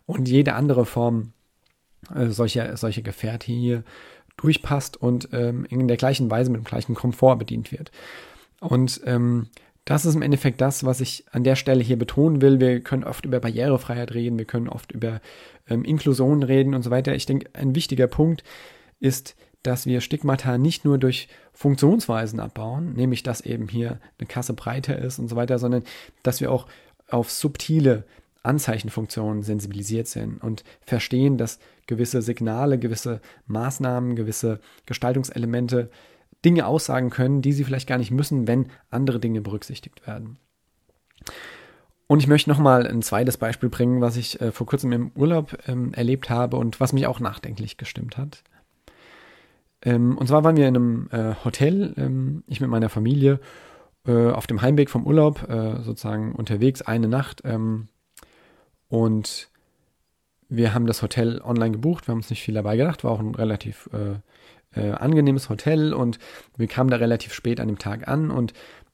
[0.06, 1.32] und jede andere Form
[2.14, 3.84] äh, solcher, solcher Gefährte hier
[4.38, 7.90] durchpasst und ähm, in der gleichen Weise mit dem gleichen Komfort bedient wird.
[8.60, 9.48] Und ähm,
[9.84, 12.60] das ist im Endeffekt das, was ich an der Stelle hier betonen will.
[12.60, 15.20] Wir können oft über Barrierefreiheit reden, wir können oft über
[15.68, 17.14] ähm, Inklusion reden und so weiter.
[17.14, 18.44] Ich denke, ein wichtiger Punkt
[19.00, 24.52] ist, dass wir Stigmata nicht nur durch Funktionsweisen abbauen, nämlich dass eben hier eine Kasse
[24.52, 25.82] breiter ist und so weiter, sondern
[26.22, 26.66] dass wir auch
[27.08, 28.04] auf subtile
[28.42, 35.90] Anzeichenfunktionen sensibilisiert sind und verstehen, dass gewisse Signale, gewisse Maßnahmen, gewisse Gestaltungselemente
[36.44, 40.38] Dinge aussagen können, die sie vielleicht gar nicht müssen, wenn andere Dinge berücksichtigt werden.
[42.06, 45.58] Und ich möchte nochmal ein zweites Beispiel bringen, was ich äh, vor kurzem im Urlaub
[45.66, 48.42] ähm, erlebt habe und was mich auch nachdenklich gestimmt hat.
[49.82, 53.40] Ähm, und zwar waren wir in einem äh, Hotel, ähm, ich mit meiner Familie,
[54.06, 57.42] äh, auf dem Heimweg vom Urlaub, äh, sozusagen unterwegs, eine Nacht.
[57.44, 57.88] Ähm,
[58.88, 59.48] und
[60.48, 63.20] wir haben das Hotel online gebucht, wir haben uns nicht viel dabei gedacht, war auch
[63.20, 64.18] ein relativ äh,
[64.74, 65.92] äh, angenehmes Hotel.
[65.92, 66.18] Und
[66.56, 68.30] wir kamen da relativ spät an dem Tag an.
[68.30, 68.52] Und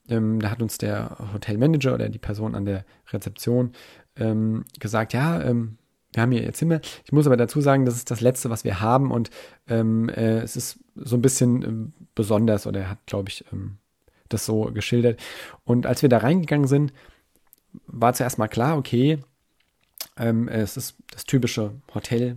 [0.09, 3.73] ähm, da hat uns der Hotelmanager oder die Person an der Rezeption
[4.17, 5.79] ähm, gesagt, ja, ähm,
[6.13, 6.81] wir haben hier ihr Zimmer.
[7.05, 9.11] Ich muss aber dazu sagen, das ist das Letzte, was wir haben.
[9.11, 9.31] Und
[9.69, 13.79] ähm, äh, es ist so ein bisschen äh, besonders oder er hat, glaube ich, ähm,
[14.29, 15.21] das so geschildert.
[15.65, 16.93] Und als wir da reingegangen sind,
[17.87, 19.19] war zuerst mal klar, okay,
[20.19, 22.37] ähm, es ist das typische Hotel,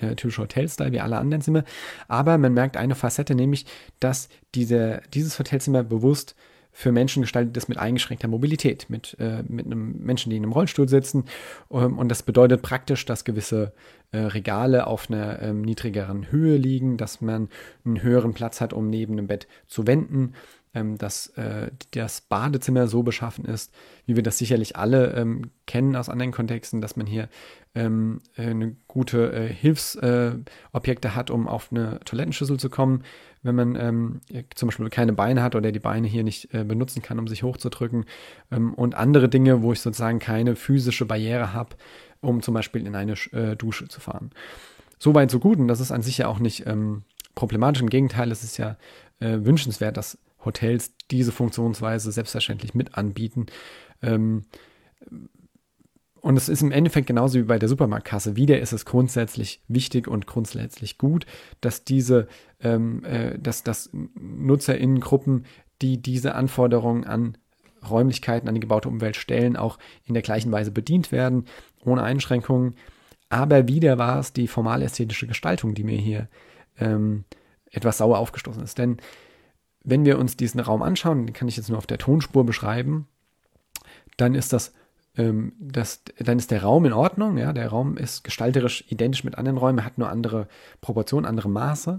[0.00, 1.64] der typische Hotelstyle wie alle anderen Zimmer.
[2.06, 3.66] Aber man merkt eine Facette, nämlich,
[4.00, 6.34] dass diese, dieses Hotelzimmer bewusst
[6.70, 10.52] für Menschen gestaltet ist mit eingeschränkter Mobilität, mit, äh, mit einem Menschen, die in einem
[10.52, 11.24] Rollstuhl sitzen.
[11.72, 13.72] Ähm, und das bedeutet praktisch, dass gewisse
[14.12, 17.48] äh, Regale auf einer ähm, niedrigeren Höhe liegen, dass man
[17.84, 20.34] einen höheren Platz hat, um neben dem Bett zu wenden
[20.74, 23.72] ähm, dass äh, das Badezimmer so beschaffen ist,
[24.06, 27.28] wie wir das sicherlich alle ähm, kennen aus anderen Kontexten, dass man hier
[27.74, 33.04] ähm, eine gute äh, Hilfsobjekte äh, hat, um auf eine Toilettenschüssel zu kommen.
[33.42, 34.20] Wenn man ähm,
[34.54, 37.42] zum Beispiel keine Beine hat oder die Beine hier nicht äh, benutzen kann, um sich
[37.42, 38.04] hochzudrücken
[38.50, 41.76] ähm, und andere Dinge, wo ich sozusagen keine physische Barriere habe,
[42.20, 44.30] um zum Beispiel in eine äh, Dusche zu fahren.
[44.98, 45.58] Soweit, so gut.
[45.58, 47.02] Und das ist an sich ja auch nicht ähm,
[47.34, 47.80] problematisch.
[47.80, 48.76] Im Gegenteil, es ist ja
[49.20, 53.46] äh, wünschenswert, dass Hotels diese Funktionsweise selbstverständlich mit anbieten.
[54.02, 54.44] Ähm,
[56.20, 58.36] und es ist im Endeffekt genauso wie bei der Supermarktkasse.
[58.36, 61.26] Wieder ist es grundsätzlich wichtig und grundsätzlich gut,
[61.60, 62.26] dass diese,
[62.60, 65.46] ähm, äh, dass, dass NutzerInnengruppen,
[65.80, 67.38] die diese Anforderungen an
[67.88, 71.44] Räumlichkeiten, an die gebaute Umwelt stellen, auch in der gleichen Weise bedient werden,
[71.84, 72.74] ohne Einschränkungen.
[73.28, 76.28] Aber wieder war es die formal-ästhetische Gestaltung, die mir hier
[76.78, 77.24] ähm,
[77.70, 78.78] etwas sauer aufgestoßen ist.
[78.78, 78.96] Denn
[79.84, 83.06] wenn wir uns diesen Raum anschauen, den kann ich jetzt nur auf der Tonspur beschreiben,
[84.16, 84.72] dann ist das,
[85.16, 87.38] ähm, das, dann ist der Raum in Ordnung.
[87.38, 90.48] Ja, der Raum ist gestalterisch identisch mit anderen Räumen, hat nur andere
[90.80, 91.98] Proportionen, andere Maße.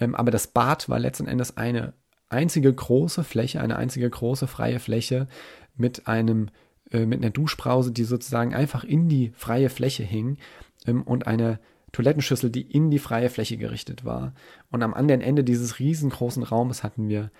[0.00, 1.92] Ähm, aber das Bad war letzten Endes eine
[2.28, 5.28] einzige große Fläche, eine einzige große freie Fläche
[5.76, 6.48] mit einem
[6.90, 10.38] äh, mit einer Duschbrause, die sozusagen einfach in die freie Fläche hing
[10.86, 11.58] ähm, und eine
[11.94, 14.34] Toilettenschüssel, die in die freie Fläche gerichtet war.
[14.70, 17.30] Und am anderen Ende dieses riesengroßen Raumes hatten wir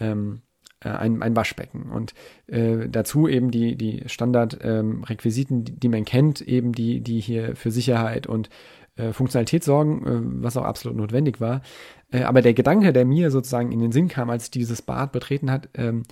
[0.00, 0.40] ähm,
[0.80, 1.90] äh, ein, ein Waschbecken.
[1.90, 2.14] Und
[2.46, 7.56] äh, dazu eben die, die Standardrequisiten, ähm, die, die, man kennt, eben die, die hier
[7.56, 8.48] für Sicherheit und
[8.96, 11.62] äh, Funktionalität sorgen, äh, was auch absolut notwendig war.
[12.10, 15.12] Äh, aber der Gedanke, der mir sozusagen in den Sinn kam, als ich dieses Bad
[15.12, 16.02] betreten hat, ähm,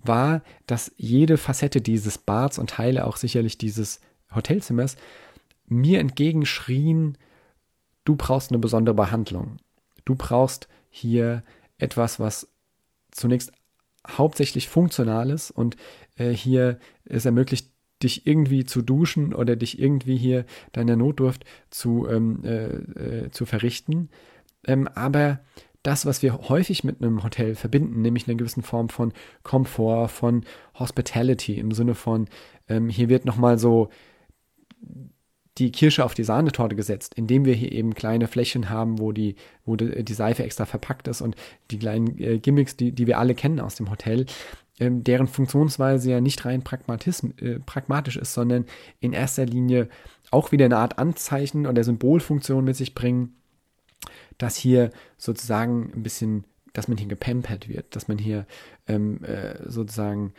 [0.00, 4.00] war, dass jede Facette dieses Bads und Teile auch sicherlich dieses
[4.34, 4.96] Hotelzimmers
[5.72, 7.18] mir entgegenschrien,
[8.04, 9.58] du brauchst eine besondere Behandlung.
[10.04, 11.42] Du brauchst hier
[11.78, 12.48] etwas, was
[13.10, 13.52] zunächst
[14.06, 15.76] hauptsächlich funktional ist und
[16.16, 17.70] äh, hier es ermöglicht,
[18.02, 23.46] dich irgendwie zu duschen oder dich irgendwie hier deiner Notdurft zu, ähm, äh, äh, zu
[23.46, 24.10] verrichten.
[24.66, 25.40] Ähm, aber
[25.82, 30.44] das, was wir häufig mit einem Hotel verbinden, nämlich eine gewisse Form von Komfort, von
[30.78, 32.28] Hospitality im Sinne von,
[32.68, 33.88] ähm, hier wird nochmal so
[35.58, 39.36] die Kirsche auf die Sahnetorte gesetzt, indem wir hier eben kleine Flächen haben, wo die,
[39.64, 41.36] wo die, die Seife extra verpackt ist und
[41.70, 44.26] die kleinen äh, Gimmicks, die, die wir alle kennen aus dem Hotel,
[44.80, 48.64] ähm, deren Funktionsweise ja nicht rein äh, pragmatisch ist, sondern
[49.00, 49.88] in erster Linie
[50.30, 53.34] auch wieder eine Art Anzeichen oder Symbolfunktion mit sich bringen,
[54.38, 58.46] dass hier sozusagen ein bisschen, dass man hier gepampert wird, dass man hier
[58.88, 60.32] ähm, äh, sozusagen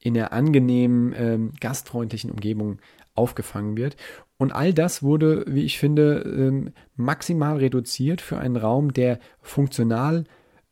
[0.00, 2.78] in einer angenehmen, ähm, gastfreundlichen Umgebung
[3.14, 3.96] aufgefangen wird.
[4.38, 10.24] Und all das wurde, wie ich finde, ähm, maximal reduziert für einen Raum, der funktional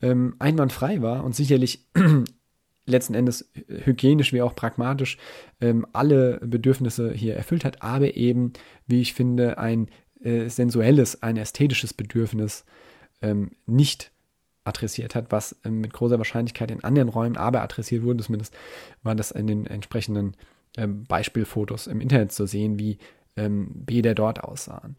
[0.02, 1.86] ähm, einwandfrei war und sicherlich
[2.86, 5.16] letzten Endes hygienisch wie auch pragmatisch
[5.60, 8.52] ähm, alle Bedürfnisse hier erfüllt hat, aber eben,
[8.86, 9.88] wie ich finde, ein
[10.20, 12.64] äh, sensuelles, ein ästhetisches Bedürfnis
[13.64, 14.12] nicht
[14.64, 18.22] adressiert hat, was mit großer Wahrscheinlichkeit in anderen Räumen aber adressiert wurde.
[18.22, 18.54] Zumindest
[19.02, 20.36] war das in den entsprechenden
[21.08, 22.98] Beispielfotos im Internet zu sehen, wie
[23.36, 24.96] ähm, Bäder dort aussahen.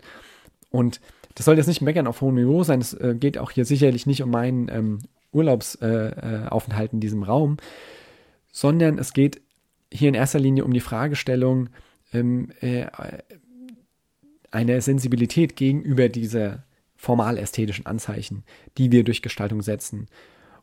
[0.70, 1.00] Und
[1.36, 2.82] das soll jetzt nicht meckern auf hohem Niveau sein.
[2.82, 5.00] Es äh, geht auch hier sicherlich nicht um meinen ähm,
[5.32, 7.58] Urlaubsaufenthalt äh, in diesem Raum,
[8.52, 9.42] sondern es geht
[9.92, 11.70] hier in erster Linie um die Fragestellung
[12.14, 12.86] ähm, äh,
[14.52, 16.64] einer Sensibilität gegenüber dieser
[16.96, 18.44] formal ästhetischen Anzeichen,
[18.78, 20.08] die wir durch Gestaltung setzen.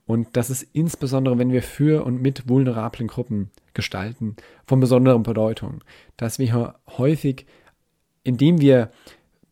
[0.07, 5.85] Und das ist insbesondere, wenn wir für und mit vulnerablen Gruppen gestalten, von besonderer Bedeutung,
[6.17, 7.47] dass wir häufig,
[8.25, 8.91] indem wir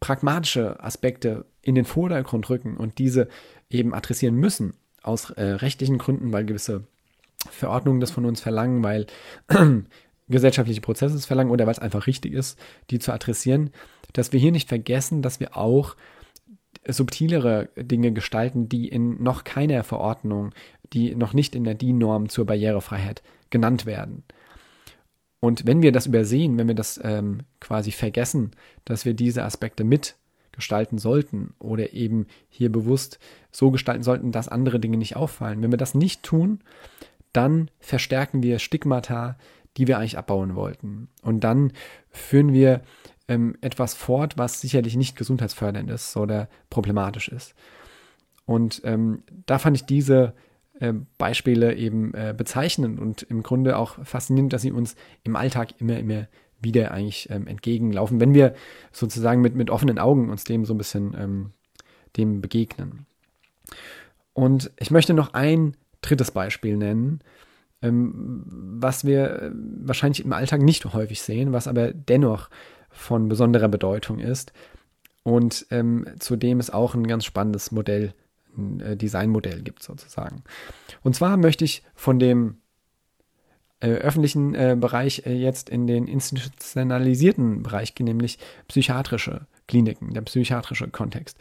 [0.00, 3.28] pragmatische Aspekte in den Vordergrund rücken und diese
[3.68, 6.84] eben adressieren müssen, aus äh, rechtlichen Gründen, weil gewisse
[7.50, 9.06] Verordnungen das von uns verlangen, weil
[10.28, 12.58] gesellschaftliche Prozesse es verlangen oder weil es einfach richtig ist,
[12.90, 13.70] die zu adressieren,
[14.12, 15.96] dass wir hier nicht vergessen, dass wir auch
[16.86, 20.52] subtilere Dinge gestalten, die in noch keiner Verordnung,
[20.92, 24.24] die noch nicht in der DIN-Norm zur Barrierefreiheit genannt werden.
[25.40, 28.50] Und wenn wir das übersehen, wenn wir das ähm, quasi vergessen,
[28.84, 33.18] dass wir diese Aspekte mitgestalten sollten oder eben hier bewusst
[33.50, 36.60] so gestalten sollten, dass andere Dinge nicht auffallen, wenn wir das nicht tun,
[37.32, 39.38] dann verstärken wir Stigmata,
[39.76, 41.08] die wir eigentlich abbauen wollten.
[41.22, 41.72] Und dann
[42.10, 42.82] führen wir
[43.28, 47.54] ähm, etwas fort, was sicherlich nicht gesundheitsfördernd ist oder problematisch ist.
[48.44, 50.34] Und ähm, da fand ich diese
[50.80, 55.80] äh, Beispiele eben äh, bezeichnend und im Grunde auch faszinierend, dass sie uns im Alltag
[55.80, 56.26] immer, immer
[56.60, 58.54] wieder eigentlich ähm, entgegenlaufen, wenn wir
[58.92, 61.50] sozusagen mit, mit offenen Augen uns dem so ein bisschen ähm,
[62.16, 63.06] dem begegnen.
[64.32, 67.20] Und ich möchte noch ein drittes Beispiel nennen,
[67.82, 72.50] ähm, was wir äh, wahrscheinlich im Alltag nicht häufig sehen, was aber dennoch
[72.90, 74.52] von besonderer Bedeutung ist
[75.22, 78.14] und ähm, zu es auch ein ganz spannendes Modell,
[78.56, 80.42] äh, Designmodell gibt sozusagen.
[81.02, 82.58] Und zwar möchte ich von dem
[83.80, 90.88] äh, öffentlichen äh, Bereich jetzt in den institutionalisierten Bereich gehen, nämlich psychiatrische Kliniken, der psychiatrische
[90.88, 91.38] Kontext.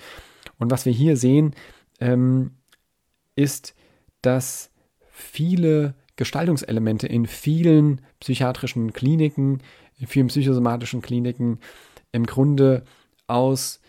[0.58, 1.54] Und was wir hier sehen,
[2.00, 2.52] ähm,
[3.36, 3.76] ist,
[4.22, 4.72] dass
[5.10, 9.62] viele Gestaltungselemente in vielen psychiatrischen Kliniken
[10.00, 11.60] in vielen psychosomatischen Kliniken
[12.12, 12.84] im Grunde
[13.28, 13.82] aus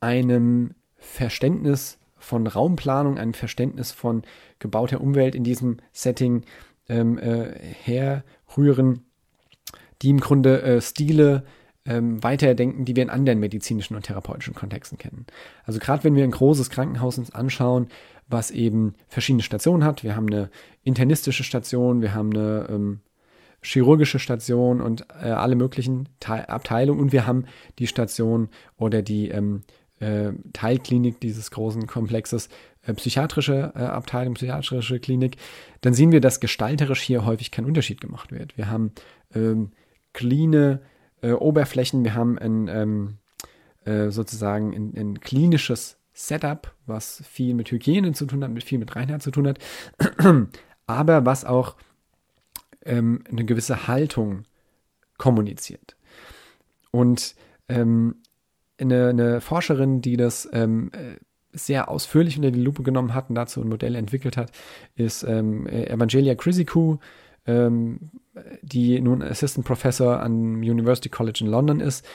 [0.00, 4.22] einem Verständnis von Raumplanung, einem Verständnis von
[4.58, 6.44] gebauter Umwelt in diesem Setting
[6.88, 9.04] ähm, äh, herrühren,
[10.02, 11.44] die im Grunde äh, Stile
[11.84, 15.26] ähm, weiterdenken, die wir in anderen medizinischen und therapeutischen Kontexten kennen.
[15.64, 17.88] Also gerade wenn wir ein großes Krankenhaus uns anschauen,
[18.28, 20.50] was eben verschiedene Stationen hat, wir haben eine
[20.84, 23.00] internistische Station, wir haben eine ähm,
[23.62, 27.46] chirurgische Station und äh, alle möglichen Te Abteilungen und wir haben
[27.78, 29.81] die Station oder die ähm, äh,
[30.52, 32.48] Teilklinik dieses großen Komplexes
[32.82, 35.36] äh, psychiatrische äh, Abteilung, psychiatrische Klinik,
[35.80, 38.56] dann sehen wir, dass gestalterisch hier häufig kein Unterschied gemacht wird.
[38.56, 38.92] Wir haben
[39.34, 39.70] ähm,
[40.12, 40.80] cleane
[41.22, 43.18] äh, Oberflächen, wir haben ein ähm,
[43.84, 48.78] äh, sozusagen ein, ein klinisches Setup, was viel mit Hygiene zu tun hat, mit viel
[48.78, 49.58] mit Reinheit zu tun hat,
[50.86, 51.76] aber was auch
[52.84, 54.44] ähm, eine gewisse Haltung
[55.18, 55.96] kommuniziert.
[56.90, 57.34] Und
[57.68, 58.16] ähm,
[58.78, 61.18] eine, eine, Forscherin, die das ähm, äh,
[61.52, 64.50] sehr ausführlich unter die Lupe genommen hat und dazu ein Modell entwickelt hat,
[64.94, 66.98] ist ähm, Evangelia Chrysikou,
[67.46, 68.10] ähm,
[68.62, 72.06] die nun Assistant Professor am University College in London ist.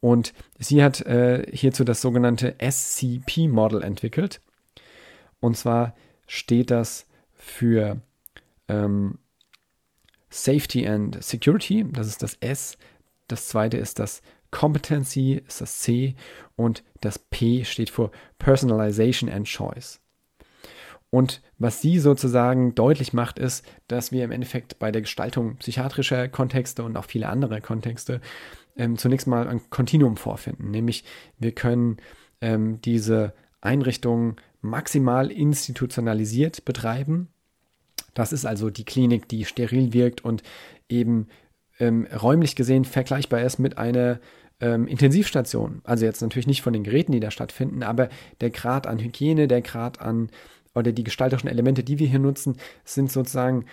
[0.00, 4.40] Und sie hat äh, hierzu das sogenannte SCP-Model entwickelt.
[5.38, 5.94] Und zwar
[6.26, 8.00] steht das für
[8.68, 9.18] ähm,
[10.28, 12.78] Safety and Security, das ist das S.
[13.28, 16.14] Das zweite ist das Competency, ist das C.
[16.54, 19.98] Und das P steht für Personalization and Choice.
[21.10, 26.28] Und was sie sozusagen deutlich macht, ist, dass wir im Endeffekt bei der Gestaltung psychiatrischer
[26.28, 28.20] Kontexte und auch viele andere Kontexte
[28.76, 30.70] ähm, zunächst mal ein Kontinuum vorfinden.
[30.70, 31.04] Nämlich
[31.38, 31.98] wir können
[32.40, 37.28] ähm, diese Einrichtungen maximal institutionalisiert betreiben.
[38.14, 40.42] Das ist also die Klinik, die steril wirkt und
[40.88, 41.28] eben
[41.78, 44.20] ähm, räumlich gesehen vergleichbar ist mit einer
[44.62, 45.82] ähm, Intensivstation.
[45.84, 48.08] Also jetzt natürlich nicht von den Geräten, die da stattfinden, aber
[48.40, 50.30] der Grad an Hygiene, der Grad an
[50.74, 53.66] oder die gestalterischen Elemente, die wir hier nutzen, sind sozusagen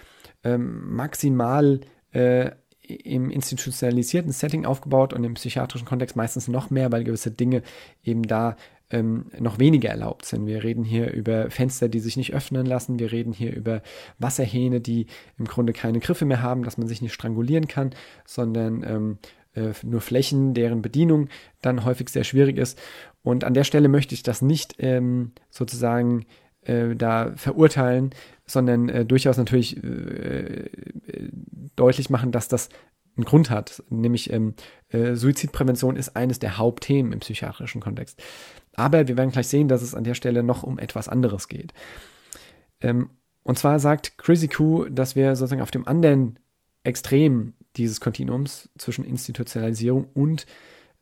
[0.44, 1.80] ähm, maximal
[2.12, 7.62] äh, im institutionalisierten Setting aufgebaut und im psychiatrischen Kontext meistens noch mehr, weil gewisse Dinge
[8.04, 8.58] eben da
[8.90, 10.48] ähm, noch weniger erlaubt sind.
[10.48, 12.98] Wir reden hier über Fenster, die sich nicht öffnen lassen.
[12.98, 13.84] Wir reden hier über
[14.18, 15.06] Wasserhähne, die
[15.38, 17.92] im Grunde keine Griffe mehr haben, dass man sich nicht strangulieren kann,
[18.26, 19.18] sondern ähm,
[19.54, 21.30] äh, nur Flächen, deren Bedienung
[21.62, 22.80] dann häufig sehr schwierig ist.
[23.24, 26.26] Und an der Stelle möchte ich das nicht ähm, sozusagen
[26.62, 28.12] äh, da verurteilen,
[28.46, 30.70] sondern äh, durchaus natürlich äh, äh,
[31.76, 32.70] deutlich machen, dass das
[33.16, 33.84] einen Grund hat.
[33.90, 34.54] Nämlich ähm,
[34.90, 38.22] äh, Suizidprävention ist eines der Hauptthemen im psychiatrischen Kontext.
[38.74, 41.74] Aber wir werden gleich sehen, dass es an der Stelle noch um etwas anderes geht.
[42.82, 43.10] Ähm,
[43.44, 46.40] und zwar sagt Crazy Q, dass wir sozusagen auf dem anderen
[46.84, 50.46] Extrem dieses Kontinuums zwischen Institutionalisierung und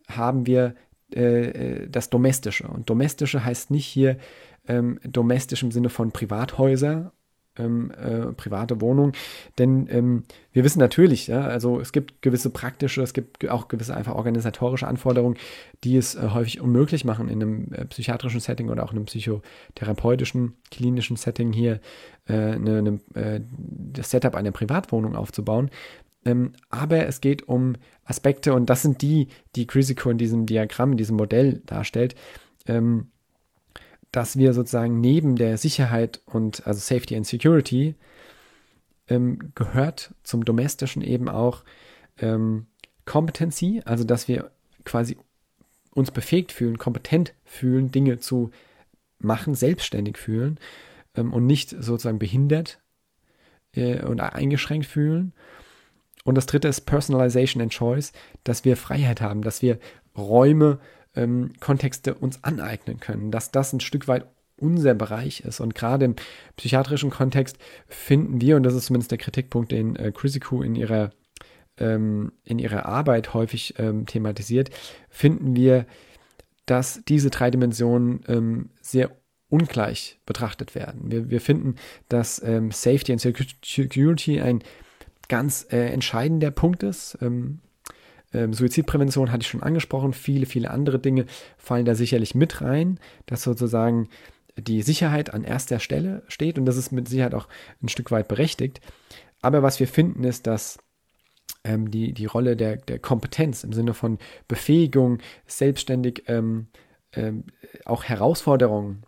[0.08, 0.76] haben wir
[1.12, 2.68] äh, das Domestische.
[2.68, 4.18] Und Domestische heißt nicht hier
[4.68, 7.14] ähm, domestisch im Sinne von Privathäuser,
[7.58, 9.14] ähm, äh, private Wohnung.
[9.58, 13.96] Denn ähm, wir wissen natürlich, ja, also es gibt gewisse praktische, es gibt auch gewisse
[13.96, 15.38] einfach organisatorische Anforderungen,
[15.84, 19.06] die es äh, häufig unmöglich machen, in einem äh, psychiatrischen Setting oder auch in einem
[19.06, 21.80] psychotherapeutischen, klinischen Setting hier
[22.28, 25.70] äh, eine, eine, äh, das Setup einer Privatwohnung aufzubauen.
[26.26, 30.92] Ähm, aber es geht um Aspekte und das sind die, die Crisiko in diesem Diagramm,
[30.92, 32.16] in diesem Modell darstellt.
[32.66, 33.12] Ähm,
[34.12, 37.96] dass wir sozusagen neben der Sicherheit und also Safety and Security
[39.08, 41.64] ähm, gehört zum Domestischen eben auch
[42.20, 42.68] ähm,
[43.06, 44.52] Competency, also dass wir
[44.86, 45.18] quasi
[45.94, 48.52] uns befähigt fühlen, kompetent fühlen, Dinge zu
[49.20, 50.60] machen, selbstständig fühlen
[51.16, 52.80] ähm, und nicht sozusagen behindert
[53.74, 55.34] äh, und eingeschränkt fühlen.
[56.24, 58.12] Und das dritte ist Personalization and Choice,
[58.44, 59.80] dass wir Freiheit haben, dass wir
[60.18, 60.80] Räume
[61.18, 64.26] ähm, Kontexte uns aneignen können, dass das ein Stück weit
[64.58, 65.60] unser Bereich ist.
[65.60, 66.16] Und gerade im
[66.56, 71.12] psychiatrischen Kontext finden wir, und das ist zumindest der Kritikpunkt, den äh, Chrysiku in ihrer,
[71.78, 74.70] ähm, in ihrer Arbeit häufig ähm, thematisiert,
[75.10, 75.86] finden wir,
[76.66, 79.12] dass diese drei Dimensionen ähm, sehr
[79.50, 81.12] ungleich betrachtet werden.
[81.12, 81.76] Wir, wir finden,
[82.10, 84.62] dass ähm, Safety and Security ein
[85.30, 87.18] ganz äh, entscheidender Punkt ist.
[87.22, 87.60] Ähm,
[88.38, 91.26] ähm, Suizidprävention hatte ich schon angesprochen, viele, viele andere Dinge
[91.58, 94.10] fallen da sicherlich mit rein, dass sozusagen
[94.58, 97.48] die Sicherheit an erster Stelle steht und das ist mit Sicherheit auch
[97.82, 98.82] ein Stück weit berechtigt.
[99.42, 100.80] Aber was wir finden, ist, dass
[101.64, 106.68] ähm, die, die Rolle der, der Kompetenz im Sinne von Befähigung, selbstständig ähm,
[107.14, 107.44] ähm,
[107.86, 109.04] auch Herausforderungen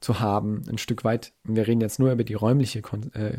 [0.00, 2.82] zu haben, ein Stück weit, wir reden jetzt nur über die räumliche,
[3.14, 3.38] äh,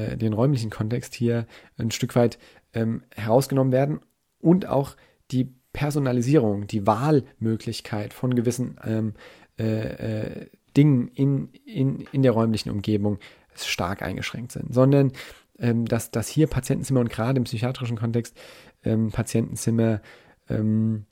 [0.00, 1.46] äh, den räumlichen Kontext hier,
[1.76, 2.38] ein Stück weit
[2.72, 4.00] ähm, herausgenommen werden
[4.40, 4.96] und auch
[5.30, 9.14] die Personalisierung, die Wahlmöglichkeit von gewissen ähm,
[9.58, 13.18] äh, äh, Dingen in, in, in der räumlichen Umgebung
[13.54, 15.12] stark eingeschränkt sind, sondern
[15.58, 18.36] ähm, dass, dass hier Patientenzimmer und gerade im psychiatrischen Kontext
[18.84, 20.00] ähm, Patientenzimmer
[20.48, 21.04] ähm,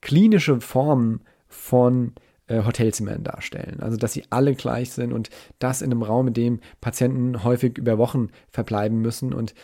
[0.00, 2.14] klinische Formen von
[2.46, 3.80] äh, Hotelzimmern darstellen.
[3.80, 7.78] Also dass sie alle gleich sind und das in einem Raum, in dem Patienten häufig
[7.78, 9.54] über Wochen verbleiben müssen und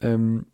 [0.00, 0.46] ähm,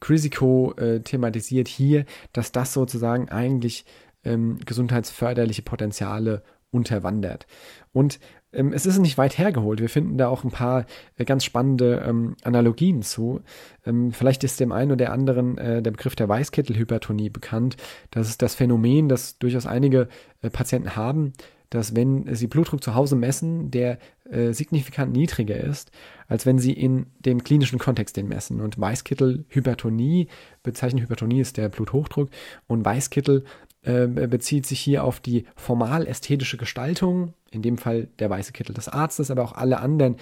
[0.00, 3.84] Chrisico äh, thematisiert hier, dass das sozusagen eigentlich
[4.24, 7.46] ähm, gesundheitsförderliche Potenziale unterwandert.
[7.92, 8.18] Und
[8.52, 9.80] ähm, es ist nicht weit hergeholt.
[9.80, 10.86] Wir finden da auch ein paar
[11.16, 13.40] äh, ganz spannende ähm, Analogien zu.
[13.84, 17.76] Ähm, vielleicht ist dem einen oder anderen äh, der Begriff der Weißkittelhypertonie bekannt.
[18.10, 20.08] Das ist das Phänomen, das durchaus einige
[20.42, 21.32] äh, Patienten haben,
[21.70, 23.98] dass wenn sie Blutdruck zu Hause messen, der
[24.30, 25.90] äh, signifikant niedriger ist,
[26.28, 28.60] als wenn sie in dem klinischen Kontext den messen.
[28.60, 30.28] Und Weißkittelhypertonie,
[30.62, 32.30] bezeichnet Hypertonie ist der Bluthochdruck
[32.66, 33.44] und Weißkittel
[33.82, 38.88] äh, bezieht sich hier auf die formal-ästhetische Gestaltung, in dem Fall der weiße Kittel des
[38.88, 40.16] Arztes, aber auch alle anderen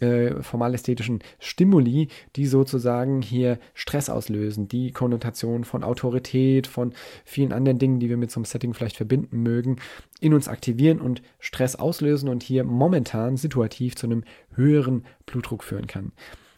[0.00, 6.92] äh, formal-ästhetischen Stimuli, die sozusagen hier Stress auslösen, die Konnotation von Autorität, von
[7.24, 9.76] vielen anderen Dingen, die wir mit so einem Setting vielleicht verbinden mögen,
[10.20, 14.24] in uns aktivieren und Stress auslösen und hier momentan situativ zu einem
[14.54, 16.12] höheren Blutdruck führen kann.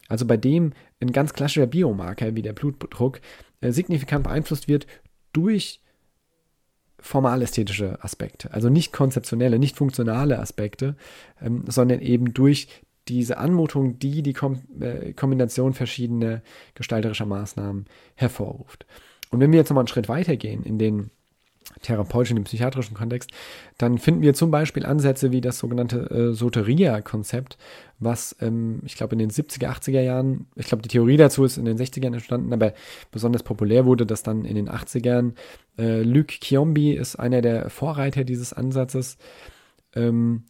[0.07, 3.19] Also bei dem ein ganz klassischer Biomarker wie der Blutdruck
[3.61, 4.87] äh, signifikant beeinflusst wird
[5.33, 5.81] durch
[6.99, 10.95] formalästhetische Aspekte, also nicht konzeptionelle, nicht funktionale Aspekte,
[11.39, 12.67] ähm, sondern eben durch
[13.09, 16.41] diese Anmutung, die die Kom äh, Kombination verschiedener
[16.75, 17.85] gestalterischer Maßnahmen
[18.15, 18.85] hervorruft.
[19.29, 21.11] Und wenn wir jetzt nochmal einen Schritt weitergehen in den
[21.81, 23.31] therapeutischen, im psychiatrischen Kontext,
[23.77, 27.57] dann finden wir zum Beispiel Ansätze wie das sogenannte äh, Soteria-Konzept,
[27.99, 31.57] was ähm, ich glaube in den 70er, 80er Jahren, ich glaube die Theorie dazu ist
[31.57, 32.73] in den 60ern entstanden, aber
[33.11, 35.33] besonders populär wurde das dann in den 80ern.
[35.77, 39.17] Äh, Luc Chiombi ist einer der Vorreiter dieses Ansatzes.
[39.95, 40.43] Ähm,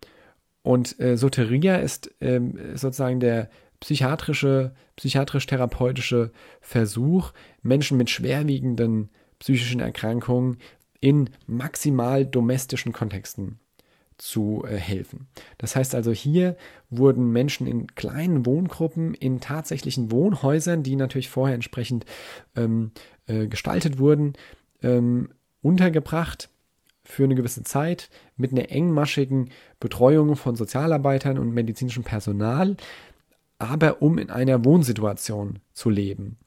[0.67, 3.49] und äh, Soteria ist ähm, sozusagen der
[3.79, 9.09] psychiatrische, psychiatrisch-therapeutische Versuch, Menschen mit schwerwiegenden
[9.39, 10.57] psychischen Erkrankungen
[10.99, 13.59] in maximal domestischen Kontexten
[14.17, 15.27] zu äh, helfen.
[15.57, 16.57] Das heißt also, hier
[16.89, 22.05] wurden Menschen in kleinen Wohngruppen, in tatsächlichen Wohnhäusern, die natürlich vorher entsprechend
[22.57, 22.91] ähm,
[23.27, 24.33] äh, gestaltet wurden,
[24.83, 25.29] ähm,
[25.61, 26.49] untergebracht
[27.07, 29.49] für eine gewisse Zeit mit einer engmaschigen
[29.79, 32.75] Betreuung von Sozialarbeitern und medizinischem Personal,
[33.59, 36.37] aber um in einer Wohnsituation zu leben.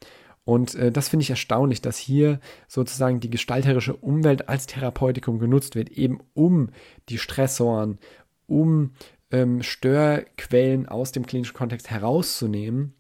[0.45, 5.77] Und äh, das finde ich erstaunlich, dass hier sozusagen die gestalterische Umwelt als Therapeutikum genutzt
[5.77, 6.71] wird, eben um
[7.09, 7.99] die Stressoren,
[8.47, 8.93] um
[9.31, 12.95] ähm, Störquellen aus dem klinischen Kontext herauszunehmen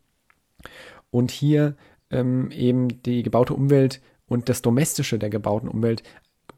[1.10, 1.76] und hier
[2.10, 4.00] ähm, eben die gebaute Umwelt
[4.30, 6.04] und das Domestische der gebauten Umwelt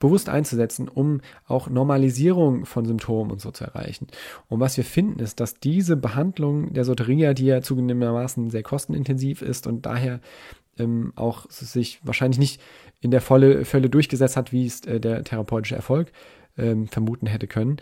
[0.02, 4.08] bewusst einzusetzen, um auch Normalisierung von Symptomen und so zu erreichen.
[4.48, 9.42] Und was wir finden, ist, dass diese Behandlung der Soteria, die ja zugegebenermaßen sehr kostenintensiv
[9.42, 10.20] ist und daher
[10.76, 12.60] ähm, auch sich wahrscheinlich nicht
[13.00, 16.10] in der volle Fälle durchgesetzt hat, wie es äh, der therapeutische Erfolg
[16.58, 17.76] ähm, vermuten hätte können.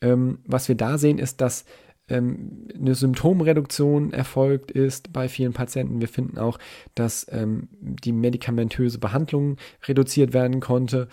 [0.00, 1.64] Ähm, was wir da sehen, ist, dass
[2.10, 6.00] ähm, eine Symptomreduktion erfolgt ist bei vielen Patienten.
[6.00, 6.58] Wir finden auch,
[6.94, 11.08] dass ähm, die medikamentöse Behandlung reduziert werden konnte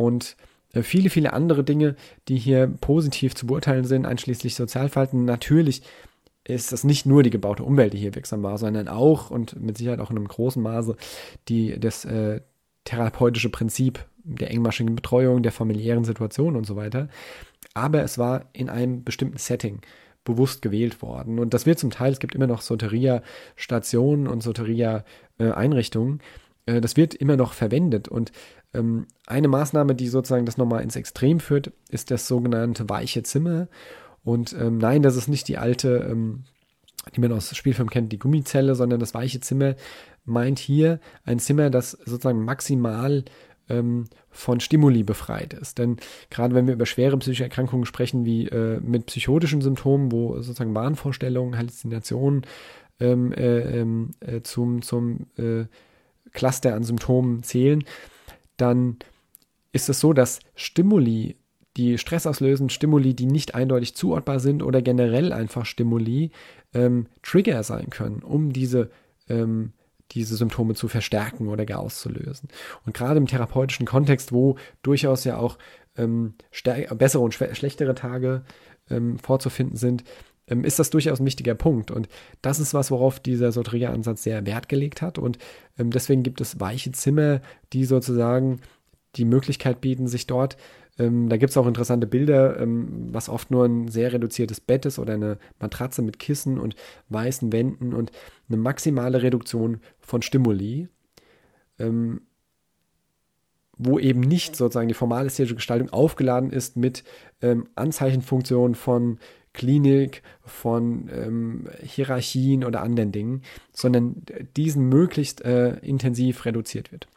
[0.00, 0.36] und
[0.72, 1.94] äh, viele, viele andere Dinge,
[2.28, 5.26] die hier positiv zu beurteilen sind, einschließlich Sozialverhalten.
[5.26, 5.82] Natürlich
[6.44, 9.76] ist das nicht nur die gebaute Umwelt, die hier wirksam war, sondern auch und mit
[9.76, 10.96] Sicherheit auch in einem großen Maße
[11.48, 12.40] die, das äh,
[12.84, 17.08] therapeutische Prinzip der engmaschigen Betreuung, der familiären Situation und so weiter.
[17.74, 19.80] Aber es war in einem bestimmten Setting
[20.24, 21.38] bewusst gewählt worden.
[21.38, 26.20] Und das wird zum Teil, es gibt immer noch Soteria-Stationen und Soteria-Einrichtungen.
[26.66, 28.08] Äh, das wird immer noch verwendet.
[28.08, 28.32] Und
[28.72, 33.66] eine Maßnahme, die sozusagen das nochmal ins Extrem führt, ist das sogenannte weiche Zimmer.
[34.22, 36.44] Und ähm, nein, das ist nicht die alte, ähm,
[37.14, 39.74] die man aus Spielfilm kennt, die Gummizelle, sondern das weiche Zimmer
[40.24, 43.24] meint hier ein Zimmer, das sozusagen maximal
[43.68, 45.78] ähm, von Stimuli befreit ist.
[45.78, 45.96] Denn
[46.28, 50.74] gerade wenn wir über schwere psychische Erkrankungen sprechen, wie äh, mit psychotischen Symptomen, wo sozusagen
[50.74, 52.46] Wahnvorstellungen, Halluzinationen
[53.00, 55.64] ähm, äh, ähm, äh, zum, zum äh,
[56.32, 57.84] Cluster an Symptomen zählen,
[58.60, 58.98] dann
[59.72, 61.36] ist es so, dass Stimuli
[61.76, 66.30] die stressauslösenden Stimuli, die nicht eindeutig zuordbar sind oder generell einfach Stimuli,
[66.74, 68.90] ähm, Trigger sein können, um diese,
[69.28, 69.72] ähm,
[70.12, 72.48] diese Symptome zu verstärken oder gar auszulösen.
[72.84, 75.58] Und gerade im therapeutischen Kontext, wo durchaus ja auch
[75.96, 76.34] ähm,
[76.96, 78.42] bessere und schlechtere Tage
[78.90, 80.02] ähm, vorzufinden sind,
[80.50, 81.90] ähm, ist das durchaus ein wichtiger Punkt.
[81.90, 82.08] Und
[82.42, 85.18] das ist was, worauf dieser Soteria-Ansatz sehr Wert gelegt hat.
[85.18, 85.38] Und
[85.78, 87.40] ähm, deswegen gibt es weiche Zimmer,
[87.72, 88.60] die sozusagen
[89.16, 90.56] die Möglichkeit bieten, sich dort
[91.00, 94.84] ähm, da gibt es auch interessante Bilder, ähm, was oft nur ein sehr reduziertes Bett
[94.84, 96.74] ist oder eine Matratze mit Kissen und
[97.08, 98.12] weißen Wänden und
[98.48, 100.88] eine maximale Reduktion von Stimuli,
[101.78, 102.20] ähm,
[103.78, 107.02] wo eben nicht sozusagen die formale ästhetische Gestaltung aufgeladen ist mit
[107.74, 109.18] Anzeichenfunktionen von
[109.52, 113.42] Klinik, von ähm, Hierarchien oder anderen Dingen,
[113.72, 114.22] sondern
[114.56, 117.08] diesen möglichst äh, intensiv reduziert wird.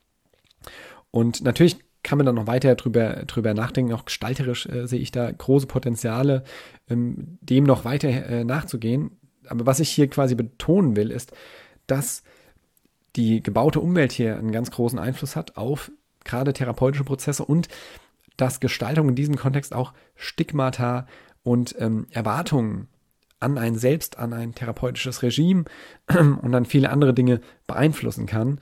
[1.11, 3.93] Und natürlich kann man dann noch weiter drüber, drüber nachdenken.
[3.93, 6.43] Auch gestalterisch äh, sehe ich da große Potenziale,
[6.89, 9.11] ähm, dem noch weiter äh, nachzugehen.
[9.47, 11.31] Aber was ich hier quasi betonen will, ist,
[11.87, 12.23] dass
[13.15, 15.91] die gebaute Umwelt hier einen ganz großen Einfluss hat auf
[16.23, 17.67] gerade therapeutische Prozesse und
[18.37, 21.05] dass Gestaltung in diesem Kontext auch Stigmata
[21.43, 22.87] und ähm, Erwartungen
[23.39, 25.65] an ein Selbst, an ein therapeutisches Regime
[26.07, 28.59] und dann viele andere Dinge beeinflussen kann.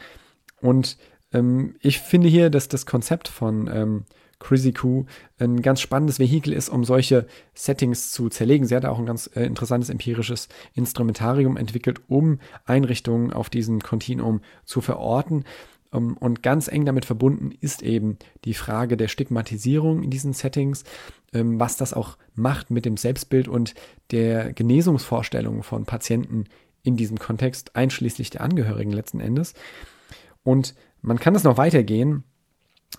[0.59, 0.97] Und
[1.33, 4.05] ähm, ich finde hier, dass das Konzept von ähm,
[4.41, 4.73] Crazy
[5.39, 8.65] ein ganz spannendes Vehikel ist, um solche Settings zu zerlegen.
[8.65, 14.41] Sie hat auch ein ganz äh, interessantes empirisches Instrumentarium entwickelt, um Einrichtungen auf diesem Kontinuum
[14.65, 15.45] zu verorten.
[15.93, 20.83] Ähm, und ganz eng damit verbunden ist eben die Frage der Stigmatisierung in diesen Settings,
[21.33, 23.73] ähm, was das auch macht mit dem Selbstbild und
[24.11, 26.45] der Genesungsvorstellung von Patienten
[26.83, 29.53] in diesem Kontext, einschließlich der Angehörigen letzten Endes.
[30.43, 32.23] Und man kann das noch weitergehen.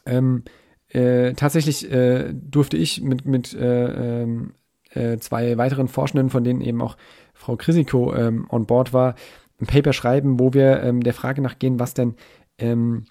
[0.06, 0.44] Ähm,
[0.88, 4.52] äh, tatsächlich äh, durfte ich mit, mit äh, ähm,
[4.90, 6.96] äh, zwei weiteren Forschenden, von denen eben auch
[7.34, 9.14] Frau Krisiko on board war,
[9.60, 12.14] ein Paper schreiben, wo wir der Frage nachgehen, was denn
[12.58, 13.06] ähm,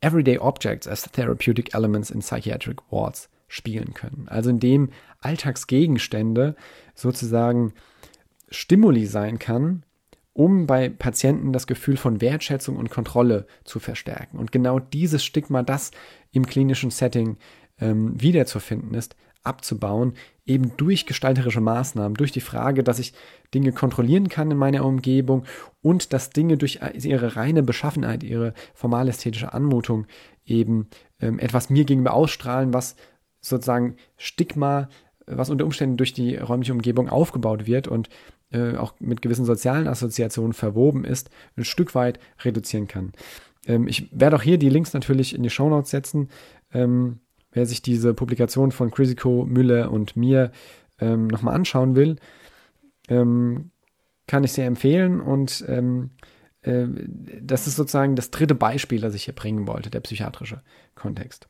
[0.00, 4.26] Everyday Objects as Therapeutic Elements in Psychiatric Wards spielen können.
[4.28, 4.90] Also indem
[5.20, 6.56] Alltagsgegenstände
[6.94, 7.72] sozusagen
[8.50, 9.84] Stimuli sein kann,
[10.32, 14.38] um bei Patienten das Gefühl von Wertschätzung und Kontrolle zu verstärken.
[14.38, 15.92] Und genau dieses Stigma, das
[16.32, 17.36] im klinischen Setting
[17.80, 20.14] ähm, wiederzufinden ist, abzubauen,
[20.46, 23.12] eben durch gestalterische Maßnahmen, durch die Frage, dass ich
[23.54, 25.44] Dinge kontrollieren kann in meiner Umgebung
[25.82, 30.06] und dass Dinge durch ihre reine Beschaffenheit, ihre formalästhetische Anmutung
[30.44, 30.88] eben
[31.20, 32.96] ähm, etwas mir gegenüber ausstrahlen, was
[33.40, 34.88] sozusagen Stigma,
[35.26, 38.08] was unter Umständen durch die räumliche Umgebung aufgebaut wird und
[38.50, 43.12] äh, auch mit gewissen sozialen Assoziationen verwoben ist, ein Stück weit reduzieren kann.
[43.66, 46.28] Ähm, ich werde auch hier die Links natürlich in die Shownotes setzen.
[46.72, 47.20] Ähm,
[47.54, 50.52] wer sich diese Publikation von Chrisico, Müller und mir
[51.00, 52.16] ähm, nochmal anschauen will,
[53.08, 53.70] ähm,
[54.26, 56.10] kann ich sehr empfehlen und ähm,
[56.62, 56.86] äh,
[57.40, 60.62] das ist sozusagen das dritte Beispiel, das ich hier bringen wollte, der psychiatrische
[60.94, 61.46] Kontext.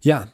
[0.00, 0.28] Ja,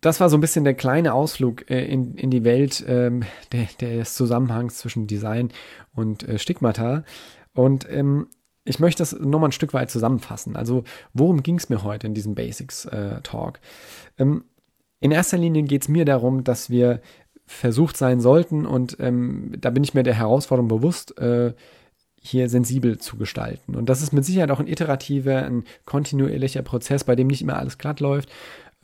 [0.00, 3.68] das war so ein bisschen der kleine Ausflug äh, in, in die Welt ähm, der,
[3.80, 5.52] des Zusammenhangs zwischen Design
[5.94, 7.04] und äh, Stigmata.
[7.52, 8.28] Und ähm,
[8.64, 10.56] ich möchte das nochmal ein Stück weit zusammenfassen.
[10.56, 10.84] Also,
[11.14, 13.58] worum ging es mir heute in diesem Basics-Talk?
[14.18, 14.44] Äh, ähm,
[15.00, 17.00] in erster Linie geht es mir darum, dass wir
[17.46, 21.54] versucht sein sollten, und ähm, da bin ich mir der Herausforderung bewusst, äh,
[22.22, 23.74] hier sensibel zu gestalten.
[23.74, 27.56] Und das ist mit Sicherheit auch ein iterativer, ein kontinuierlicher Prozess, bei dem nicht immer
[27.56, 28.28] alles glatt läuft.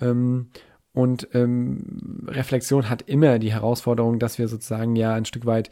[0.01, 0.49] Ähm,
[0.93, 5.69] und ähm, Reflexion hat immer die Herausforderung, dass wir sozusagen ja ein Stück weit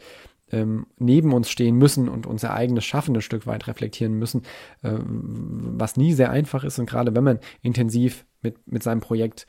[0.51, 4.43] ähm, neben uns stehen müssen und unser eigenes Schaffen ein Stück weit reflektieren müssen,
[4.83, 6.79] äh, was nie sehr einfach ist.
[6.79, 9.47] Und gerade wenn man intensiv mit, mit seinem Projekt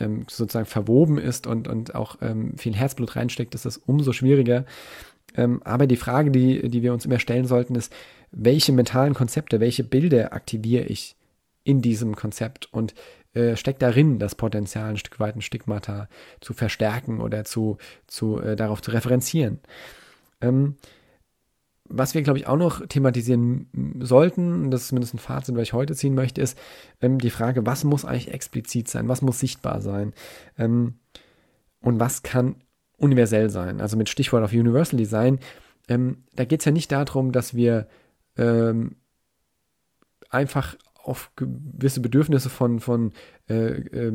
[0.00, 4.64] ähm, sozusagen verwoben ist und, und auch ähm, viel Herzblut reinsteckt, ist das umso schwieriger.
[5.36, 7.92] Ähm, aber die Frage, die, die wir uns immer stellen sollten, ist,
[8.30, 11.16] welche mentalen Konzepte, welche Bilder aktiviere ich
[11.64, 12.94] in diesem Konzept und
[13.34, 16.08] äh, steckt darin das Potenzial, ein Stück weit ein Stigmata
[16.40, 17.76] zu verstärken oder zu,
[18.06, 19.60] zu äh, darauf zu referenzieren.
[20.40, 20.76] Ähm,
[21.90, 25.72] was wir, glaube ich, auch noch thematisieren sollten, das ist zumindest ein Fazit, was ich
[25.72, 26.58] heute ziehen möchte, ist
[27.00, 30.12] ähm, die Frage, was muss eigentlich explizit sein, was muss sichtbar sein
[30.58, 30.98] ähm,
[31.80, 32.56] und was kann
[32.98, 33.80] universell sein.
[33.80, 35.38] Also mit Stichwort auf Universal Design,
[35.88, 37.88] ähm, da geht es ja nicht darum, dass wir
[38.36, 38.96] ähm,
[40.28, 43.12] einfach auf gewisse Bedürfnisse von, von,
[43.48, 44.12] äh, äh,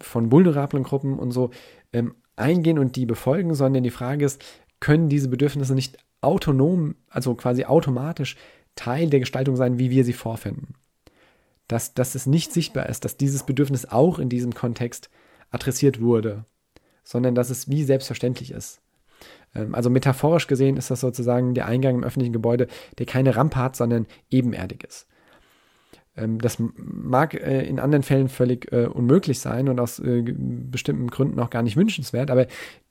[0.00, 1.50] von vulnerablen Gruppen und so
[1.94, 4.44] ähm, eingehen und die befolgen, sondern die Frage ist,
[4.84, 8.36] können diese Bedürfnisse nicht autonom, also quasi automatisch
[8.76, 10.74] Teil der Gestaltung sein, wie wir sie vorfinden.
[11.68, 15.08] Dass, dass es nicht sichtbar ist, dass dieses Bedürfnis auch in diesem Kontext
[15.50, 16.44] adressiert wurde,
[17.02, 18.82] sondern dass es wie selbstverständlich ist.
[19.54, 22.68] Ähm, also metaphorisch gesehen ist das sozusagen der Eingang im öffentlichen Gebäude,
[22.98, 25.06] der keine Rampe hat, sondern ebenerdig ist.
[26.16, 31.08] Ähm, das mag äh, in anderen Fällen völlig äh, unmöglich sein und aus äh, bestimmten
[31.08, 32.46] Gründen auch gar nicht wünschenswert, aber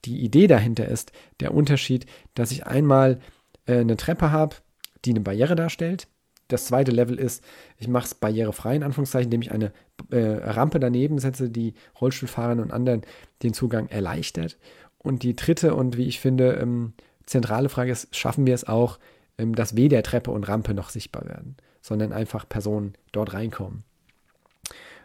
[0.05, 2.05] die Idee dahinter ist der Unterschied,
[2.35, 3.19] dass ich einmal
[3.65, 4.57] eine Treppe habe,
[5.05, 6.09] die eine Barriere darstellt.
[6.49, 7.41] Das zweite Level ist,
[7.77, 9.71] ich mache es barrierefrei, in Anführungszeichen, indem ich eine
[10.11, 13.03] Rampe daneben setze, die Rollstuhlfahrern und anderen
[13.41, 14.57] den Zugang erleichtert.
[14.97, 16.93] Und die dritte und wie ich finde, ähm,
[17.25, 18.99] zentrale Frage ist, schaffen wir es auch,
[19.37, 21.57] ähm, dass weder Treppe und Rampe noch sichtbar werden?
[21.83, 23.83] Sondern einfach Personen dort reinkommen.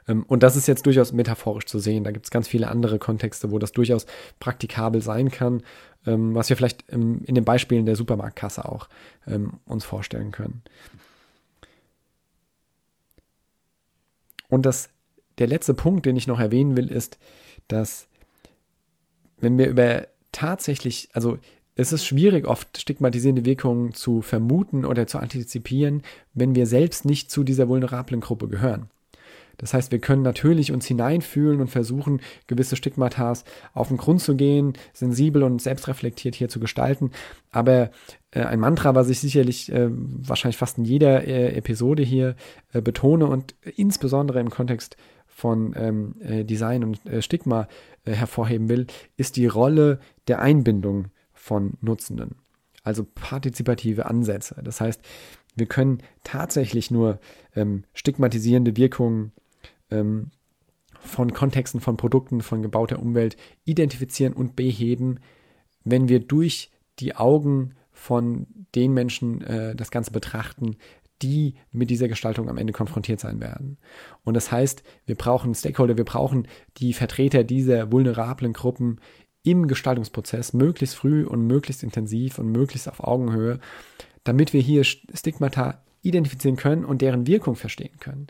[0.06, 2.04] Ähm, und das ist jetzt durchaus metaphorisch zu sehen.
[2.04, 4.06] Da gibt es ganz viele andere Kontexte, wo das durchaus
[4.40, 5.62] praktikabel sein kann,
[6.06, 8.88] ähm, was wir vielleicht in den Beispielen der Supermarktkasse auch
[9.26, 10.62] ähm, uns vorstellen können.
[14.48, 14.88] Und das,
[15.36, 17.18] der letzte Punkt, den ich noch erwähnen will, ist,
[17.66, 18.08] dass
[19.36, 21.38] wenn wir über tatsächlich, also
[21.78, 26.02] es ist schwierig, oft stigmatisierende Wirkungen zu vermuten oder zu antizipieren,
[26.34, 28.90] wenn wir selbst nicht zu dieser vulnerablen Gruppe gehören.
[29.58, 34.34] Das heißt, wir können natürlich uns hineinfühlen und versuchen, gewisse Stigmatas auf den Grund zu
[34.34, 37.12] gehen, sensibel und selbstreflektiert hier zu gestalten.
[37.52, 37.92] Aber
[38.32, 42.34] äh, ein Mantra, was ich sicherlich äh, wahrscheinlich fast in jeder äh, Episode hier
[42.72, 44.96] äh, betone und insbesondere im Kontext
[45.28, 47.68] von ähm, äh, Design und äh, Stigma
[48.04, 51.08] hervorheben will, ist die Rolle der Einbindung
[51.48, 52.36] von Nutzenden.
[52.84, 54.60] Also partizipative Ansätze.
[54.62, 55.00] Das heißt,
[55.56, 57.18] wir können tatsächlich nur
[57.56, 59.32] ähm, stigmatisierende Wirkungen
[59.90, 60.30] ähm,
[61.00, 65.20] von Kontexten, von Produkten, von gebauter Umwelt identifizieren und beheben,
[65.84, 70.76] wenn wir durch die Augen von den Menschen äh, das Ganze betrachten,
[71.22, 73.78] die mit dieser Gestaltung am Ende konfrontiert sein werden.
[74.22, 76.46] Und das heißt, wir brauchen Stakeholder, wir brauchen
[76.76, 79.00] die Vertreter dieser vulnerablen Gruppen
[79.50, 83.60] im Gestaltungsprozess möglichst früh und möglichst intensiv und möglichst auf Augenhöhe,
[84.24, 88.28] damit wir hier Stigmata identifizieren können und deren Wirkung verstehen können.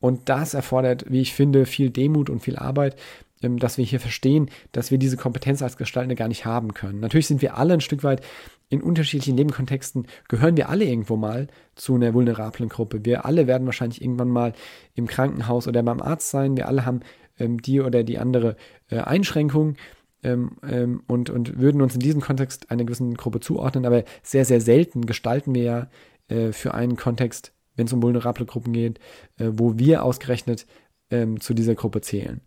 [0.00, 2.96] Und das erfordert, wie ich finde, viel Demut und viel Arbeit,
[3.42, 7.00] ähm, dass wir hier verstehen, dass wir diese Kompetenz als Gestaltende gar nicht haben können.
[7.00, 8.22] Natürlich sind wir alle ein Stück weit
[8.68, 13.04] in unterschiedlichen Nebenkontexten, gehören wir alle irgendwo mal zu einer vulnerablen Gruppe.
[13.04, 14.52] Wir alle werden wahrscheinlich irgendwann mal
[14.94, 16.56] im Krankenhaus oder beim Arzt sein.
[16.56, 17.00] Wir alle haben
[17.38, 18.56] ähm, die oder die andere
[18.88, 19.76] äh, Einschränkung.
[20.24, 24.44] Ähm, ähm, und, und würden uns in diesem Kontext einer gewissen Gruppe zuordnen, aber sehr,
[24.44, 25.90] sehr selten gestalten wir ja
[26.28, 28.98] äh, für einen Kontext wenn es um vulnerable Gruppen geht,
[29.38, 30.66] äh, wo wir ausgerechnet
[31.10, 32.40] ähm, zu dieser Gruppe zählen.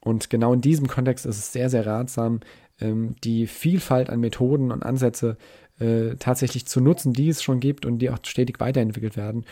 [0.00, 2.40] Und genau in diesem Kontext ist es sehr, sehr ratsam,
[2.80, 5.36] ähm, die Vielfalt an Methoden und Ansätze
[5.78, 9.44] äh, tatsächlich zu nutzen, die es schon gibt und die auch stetig weiterentwickelt werden,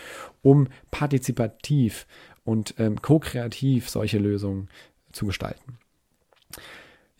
[0.43, 2.07] um partizipativ
[2.45, 4.69] und ähm, ko-kreativ solche Lösungen
[5.13, 5.79] zu gestalten.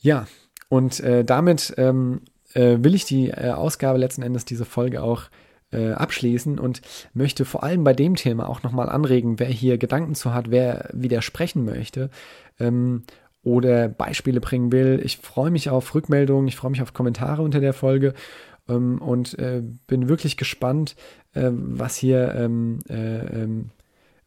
[0.01, 0.27] Ja,
[0.69, 2.23] und äh, damit ähm,
[2.55, 5.25] äh, will ich die äh, Ausgabe letzten Endes, diese Folge auch
[5.73, 6.81] äh, abschließen und
[7.15, 10.89] möchte vor allem bei dem Thema auch nochmal anregen, wer hier Gedanken zu hat, wer
[10.93, 12.11] widersprechen möchte
[12.59, 13.05] ähm,
[13.43, 15.01] oder Beispiele bringen will.
[15.05, 18.15] Ich freue mich auf Rückmeldungen, ich freue mich auf Kommentare unter der Folge
[18.69, 20.97] ähm, und äh, bin wirklich gespannt,
[21.35, 23.71] äh, was hier ähm, äh, ähm,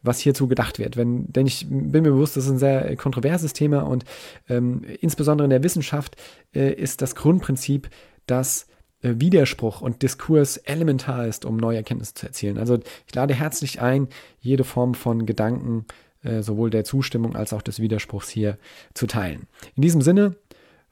[0.03, 0.97] was hierzu gedacht wird.
[0.97, 4.05] Wenn, denn ich bin mir bewusst, das ist ein sehr kontroverses Thema und
[4.49, 6.15] ähm, insbesondere in der Wissenschaft
[6.53, 7.89] äh, ist das Grundprinzip,
[8.27, 8.67] dass
[9.01, 12.57] äh, Widerspruch und Diskurs elementar ist, um neue Erkenntnisse zu erzielen.
[12.57, 14.07] Also ich lade herzlich ein,
[14.39, 15.85] jede Form von Gedanken,
[16.23, 18.57] äh, sowohl der Zustimmung als auch des Widerspruchs hier
[18.93, 19.47] zu teilen.
[19.75, 20.35] In diesem Sinne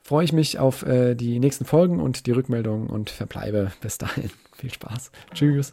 [0.02, 4.30] freue ich mich auf äh, die nächsten Folgen und die Rückmeldungen und verbleibe bis dahin.
[4.56, 5.10] Viel Spaß.
[5.32, 5.72] Tschüss.